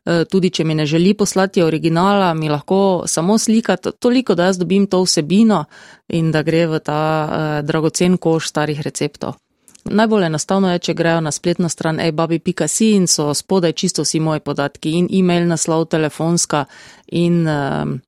eh, 0.08 0.24
tudi 0.24 0.54
če 0.56 0.63
mi 0.63 0.76
ne 0.80 0.86
želi 0.88 1.13
poslati 1.13 1.62
originala, 1.62 2.32
mi 2.34 2.48
lahko 2.48 3.04
samo 3.06 3.36
slika 3.38 3.76
toliko, 3.76 4.36
da 4.36 4.48
jaz 4.48 4.58
dobim 4.58 4.88
to 4.88 5.04
vsebino 5.04 5.65
in 6.08 6.32
da 6.32 6.43
gre 6.48 6.65
v 6.67 6.80
ta 6.80 7.04
eh, 7.28 7.62
dragocen 7.67 8.17
koš 8.17 8.48
starih 8.48 8.80
receptov. 8.80 9.36
Najbolj 9.84 10.26
enostavno 10.26 10.72
je, 10.72 10.80
če 10.80 10.93
grejo 10.93 11.19
na 11.22 11.32
spletno 11.32 11.69
stran 11.69 12.00
ebabi.si 12.00 12.91
in 12.95 13.08
so 13.08 13.34
spodaj 13.34 13.74
čisto 13.74 14.04
vsi 14.04 14.19
moji 14.19 14.39
podatki 14.39 14.95
in 14.95 15.08
e-mail 15.12 15.48
naslov, 15.48 15.89
telefonska 15.91 16.65
in 17.12 17.48
um, 17.48 18.00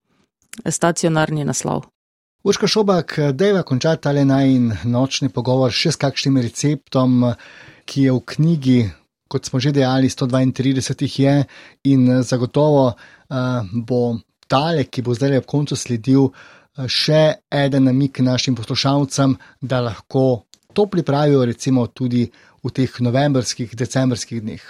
stacionarni 0.63 1.43
naslov. 1.43 1.90
Urška 2.43 2.67
Šobak, 2.67 3.19
dejva 3.37 3.61
končati 3.61 4.01
tale 4.01 4.23
naj 4.25 4.47
in 4.49 4.71
nočni 4.89 5.27
pogovor 5.29 5.69
še 5.69 5.91
s 5.93 5.99
kakšnim 6.01 6.39
receptom, 6.41 7.27
ki 7.85 8.07
je 8.07 8.15
v 8.15 8.23
knjigi, 8.31 8.77
kot 9.29 9.45
smo 9.45 9.61
že 9.61 9.69
dejali, 9.75 10.09
132 10.09 11.05
jih 11.05 11.19
je 11.21 11.35
in 11.93 12.07
zagotovo 12.25 12.87
uh, 12.89 13.69
bo 13.85 14.17
tale, 14.49 14.87
ki 14.89 15.05
bo 15.05 15.13
zdaj 15.13 15.37
ob 15.43 15.45
koncu 15.53 15.77
sledil, 15.77 16.31
še 16.89 17.45
eden 17.53 17.85
namik 17.91 18.23
našim 18.25 18.57
poslušalcem, 18.57 19.37
da 19.61 19.85
lahko 19.85 20.47
to 20.73 20.89
pripravijo 20.89 21.45
recimo 21.45 21.85
tudi 21.93 22.25
v 22.25 22.73
teh 22.73 22.89
novembrskih, 23.05 23.77
decembrskih 23.77 24.41
dneh. 24.41 24.65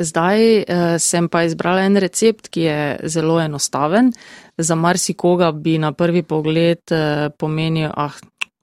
Zdaj 0.00 0.40
eh, 0.40 0.64
sem 0.98 1.28
pa 1.28 1.44
izbrala 1.44 1.84
en 1.84 1.96
recept, 2.00 2.48
ki 2.48 2.60
je 2.64 2.78
zelo 3.12 3.40
enostaven. 3.40 4.12
Za 4.58 4.74
marsikoga 4.74 5.52
bi 5.52 5.78
na 5.78 5.92
prvi 5.92 6.22
pogled 6.22 6.88
eh, 6.90 7.28
pomenil, 7.38 7.92
ah, 7.92 8.16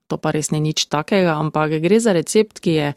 to 0.09 0.17
pa 0.17 0.33
res 0.33 0.49
ni 0.51 0.59
nič 0.59 0.89
takega, 0.89 1.37
ampak 1.37 1.77
gre 1.83 1.99
za 2.01 2.13
recept, 2.17 2.59
ki 2.59 2.71
je 2.73 2.93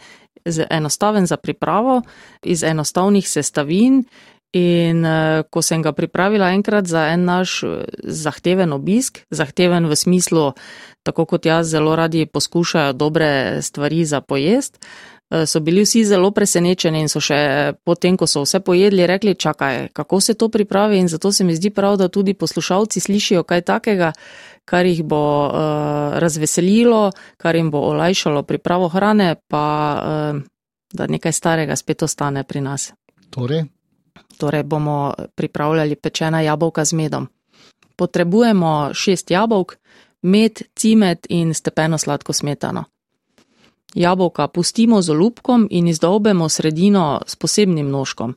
enostaven 0.71 1.27
za 1.27 1.37
pripravo, 1.37 2.03
iz 2.43 2.63
enostavnih 2.63 3.29
sestavin. 3.29 4.05
In 4.53 5.01
eh, 5.05 5.43
ko 5.49 5.63
sem 5.65 5.81
ga 5.81 5.95
pripravila 5.97 6.51
enkrat 6.53 6.85
za 6.85 7.07
en 7.09 7.25
naš 7.25 7.63
eh, 7.65 7.89
zahteven 8.05 8.73
obisk, 8.77 9.25
zahteven 9.33 9.89
v 9.89 9.97
smislu, 9.97 10.53
tako 11.03 11.25
kot 11.25 11.49
jaz 11.49 11.73
zelo 11.73 11.97
radi 11.97 12.27
poskušajo 12.29 12.93
dobre 12.93 13.63
stvari 13.65 14.05
za 14.05 14.21
pojest, 14.21 14.77
so 15.47 15.61
bili 15.61 15.83
vsi 15.83 16.05
zelo 16.05 16.31
presenečeni 16.31 17.01
in 17.01 17.09
so 17.09 17.21
še 17.21 17.73
potem, 17.85 18.17
ko 18.21 18.27
so 18.29 18.43
vse 18.45 18.61
pojedli, 18.61 19.07
rekli, 19.07 19.35
čakaj, 19.35 19.89
kako 19.97 20.21
se 20.21 20.35
to 20.35 20.49
pripravi 20.53 20.99
in 20.99 21.09
zato 21.09 21.33
se 21.33 21.45
mi 21.45 21.57
zdi 21.57 21.71
prav, 21.71 21.97
da 21.97 22.09
tudi 22.09 22.35
poslušalci 22.35 23.01
slišijo 23.01 23.43
kaj 23.43 23.63
takega, 23.63 24.13
kar 24.65 24.87
jih 24.87 25.03
bo 25.05 25.23
uh, 25.49 26.19
razveselilo, 26.21 27.11
kar 27.37 27.57
jim 27.57 27.71
bo 27.71 27.81
olajšalo 27.93 28.43
pripravo 28.43 28.89
hrane, 28.89 29.35
pa 29.49 29.65
uh, 29.97 30.43
da 30.93 31.07
nekaj 31.07 31.33
starega 31.33 31.77
spet 31.77 32.03
ostane 32.03 32.45
pri 32.45 32.61
nas. 32.61 32.93
Torej? 33.31 33.65
Torej 34.39 34.63
bomo 34.63 35.15
pripravljali 35.35 35.97
pečena 35.97 36.41
jabolka 36.41 36.85
z 36.85 36.93
medom. 36.93 37.29
Potrebujemo 37.97 38.91
šest 38.95 39.31
jabolk, 39.31 39.77
med, 40.23 40.63
cimet 40.77 41.27
in 41.29 41.55
stepeno 41.55 41.99
sladko 41.99 42.33
smetano. 42.33 42.85
Jabolka 43.95 44.49
pustimo 44.49 45.03
z 45.03 45.11
olupkom 45.11 45.69
in 45.71 45.89
izdolbemo 45.89 46.49
sredino 46.49 47.21
s 47.27 47.37
posebnim 47.37 47.91
nožkom. 47.91 48.35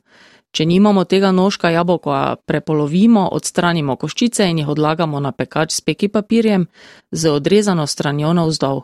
Če 0.51 0.65
nimamo 0.65 1.03
tega 1.03 1.31
nožka, 1.31 1.69
jabolka 1.69 2.35
prepolovimo, 2.47 3.27
odstranimo 3.31 3.95
koščice 3.99 4.47
in 4.49 4.61
jih 4.61 4.69
odlagamo 4.71 5.19
na 5.19 5.31
pekač 5.31 5.73
s 5.75 5.81
peki 5.81 6.07
papirjem 6.07 6.67
z 7.11 7.31
odrezano 7.31 7.87
stranjo 7.87 8.33
navzdol. 8.33 8.83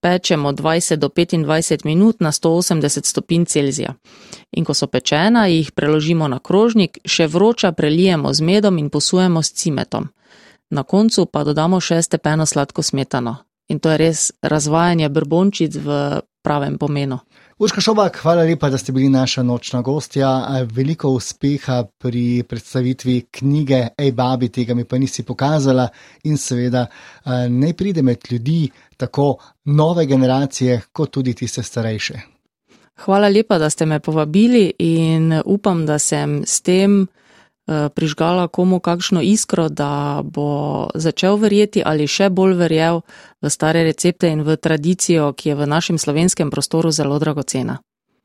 Pečemo 0.00 0.52
20 0.56 0.96
do 0.96 1.08
25 1.08 1.84
minut 1.84 2.20
na 2.20 2.32
180 2.32 3.04
stopinj 3.04 3.44
Celzija. 3.44 3.92
In 4.56 4.64
ko 4.64 4.72
so 4.74 4.86
pečena, 4.86 5.44
jih 5.52 5.72
preložimo 5.72 6.28
na 6.28 6.38
krožnik, 6.40 6.98
še 7.04 7.28
vroča 7.28 7.72
prelijemo 7.72 8.32
z 8.32 8.40
medom 8.40 8.80
in 8.80 8.88
posujemo 8.88 9.42
s 9.42 9.52
cimetom. 9.52 10.08
Na 10.70 10.82
koncu 10.82 11.26
pa 11.26 11.44
dodamo 11.44 11.80
še 11.80 12.00
stepeno 12.02 12.46
sladko 12.46 12.82
smetano 12.82 13.36
in 13.70 13.78
to 13.78 13.90
je 13.90 13.96
res 13.96 14.30
razvajanje 14.42 15.08
brbončic 15.08 15.76
v 15.78 16.20
pravem 16.42 16.78
pomenu. 16.78 17.18
Urška 17.60 17.80
Šobak, 17.84 18.16
hvala 18.22 18.42
lepa, 18.48 18.70
da 18.72 18.78
ste 18.80 18.92
bili 18.92 19.08
naša 19.12 19.42
nočna 19.42 19.82
gostja. 19.84 20.30
Veliko 20.72 21.10
uspeha 21.12 21.82
pri 21.98 22.42
predstavitvi 22.48 23.20
knjige 23.30 23.80
Ej, 23.98 24.12
babi, 24.16 24.48
tega 24.48 24.74
mi 24.74 24.84
pa 24.84 24.98
nisi 24.98 25.22
pokazala 25.22 25.88
in 26.24 26.38
seveda 26.40 26.86
ne 27.48 27.72
pride 27.76 28.02
med 28.02 28.24
ljudi, 28.30 28.70
tako 28.96 29.36
nove 29.64 30.06
generacije, 30.06 30.80
kot 30.92 31.10
tudi 31.10 31.34
tiste 31.34 31.62
starejše. 31.62 32.20
Hvala 33.04 33.28
lepa, 33.28 33.58
da 33.58 33.70
ste 33.70 33.86
me 33.86 34.00
povabili 34.00 34.72
in 34.78 35.40
upam, 35.44 35.86
da 35.86 35.98
sem 35.98 36.42
s 36.46 36.60
tem. 36.60 37.06
Eh, 37.70 37.88
prižgala 37.88 38.48
komu 38.48 38.80
kakšno 38.80 39.20
iskro, 39.22 39.68
da 39.68 40.22
bo 40.24 40.90
začel 40.94 41.36
verjeti 41.38 41.82
ali 41.86 42.08
še 42.10 42.26
bolj 42.26 42.56
verjel 42.58 43.02
v 43.38 43.50
stare 43.50 43.84
recepte 43.86 44.26
in 44.26 44.42
v 44.42 44.56
tradicijo, 44.58 45.30
ki 45.32 45.48
je 45.48 45.54
v 45.54 45.70
našem 45.70 45.94
slovenskem 45.94 46.50
prostoru 46.50 46.90
zelo 46.90 47.18
dragocena. 47.22 47.78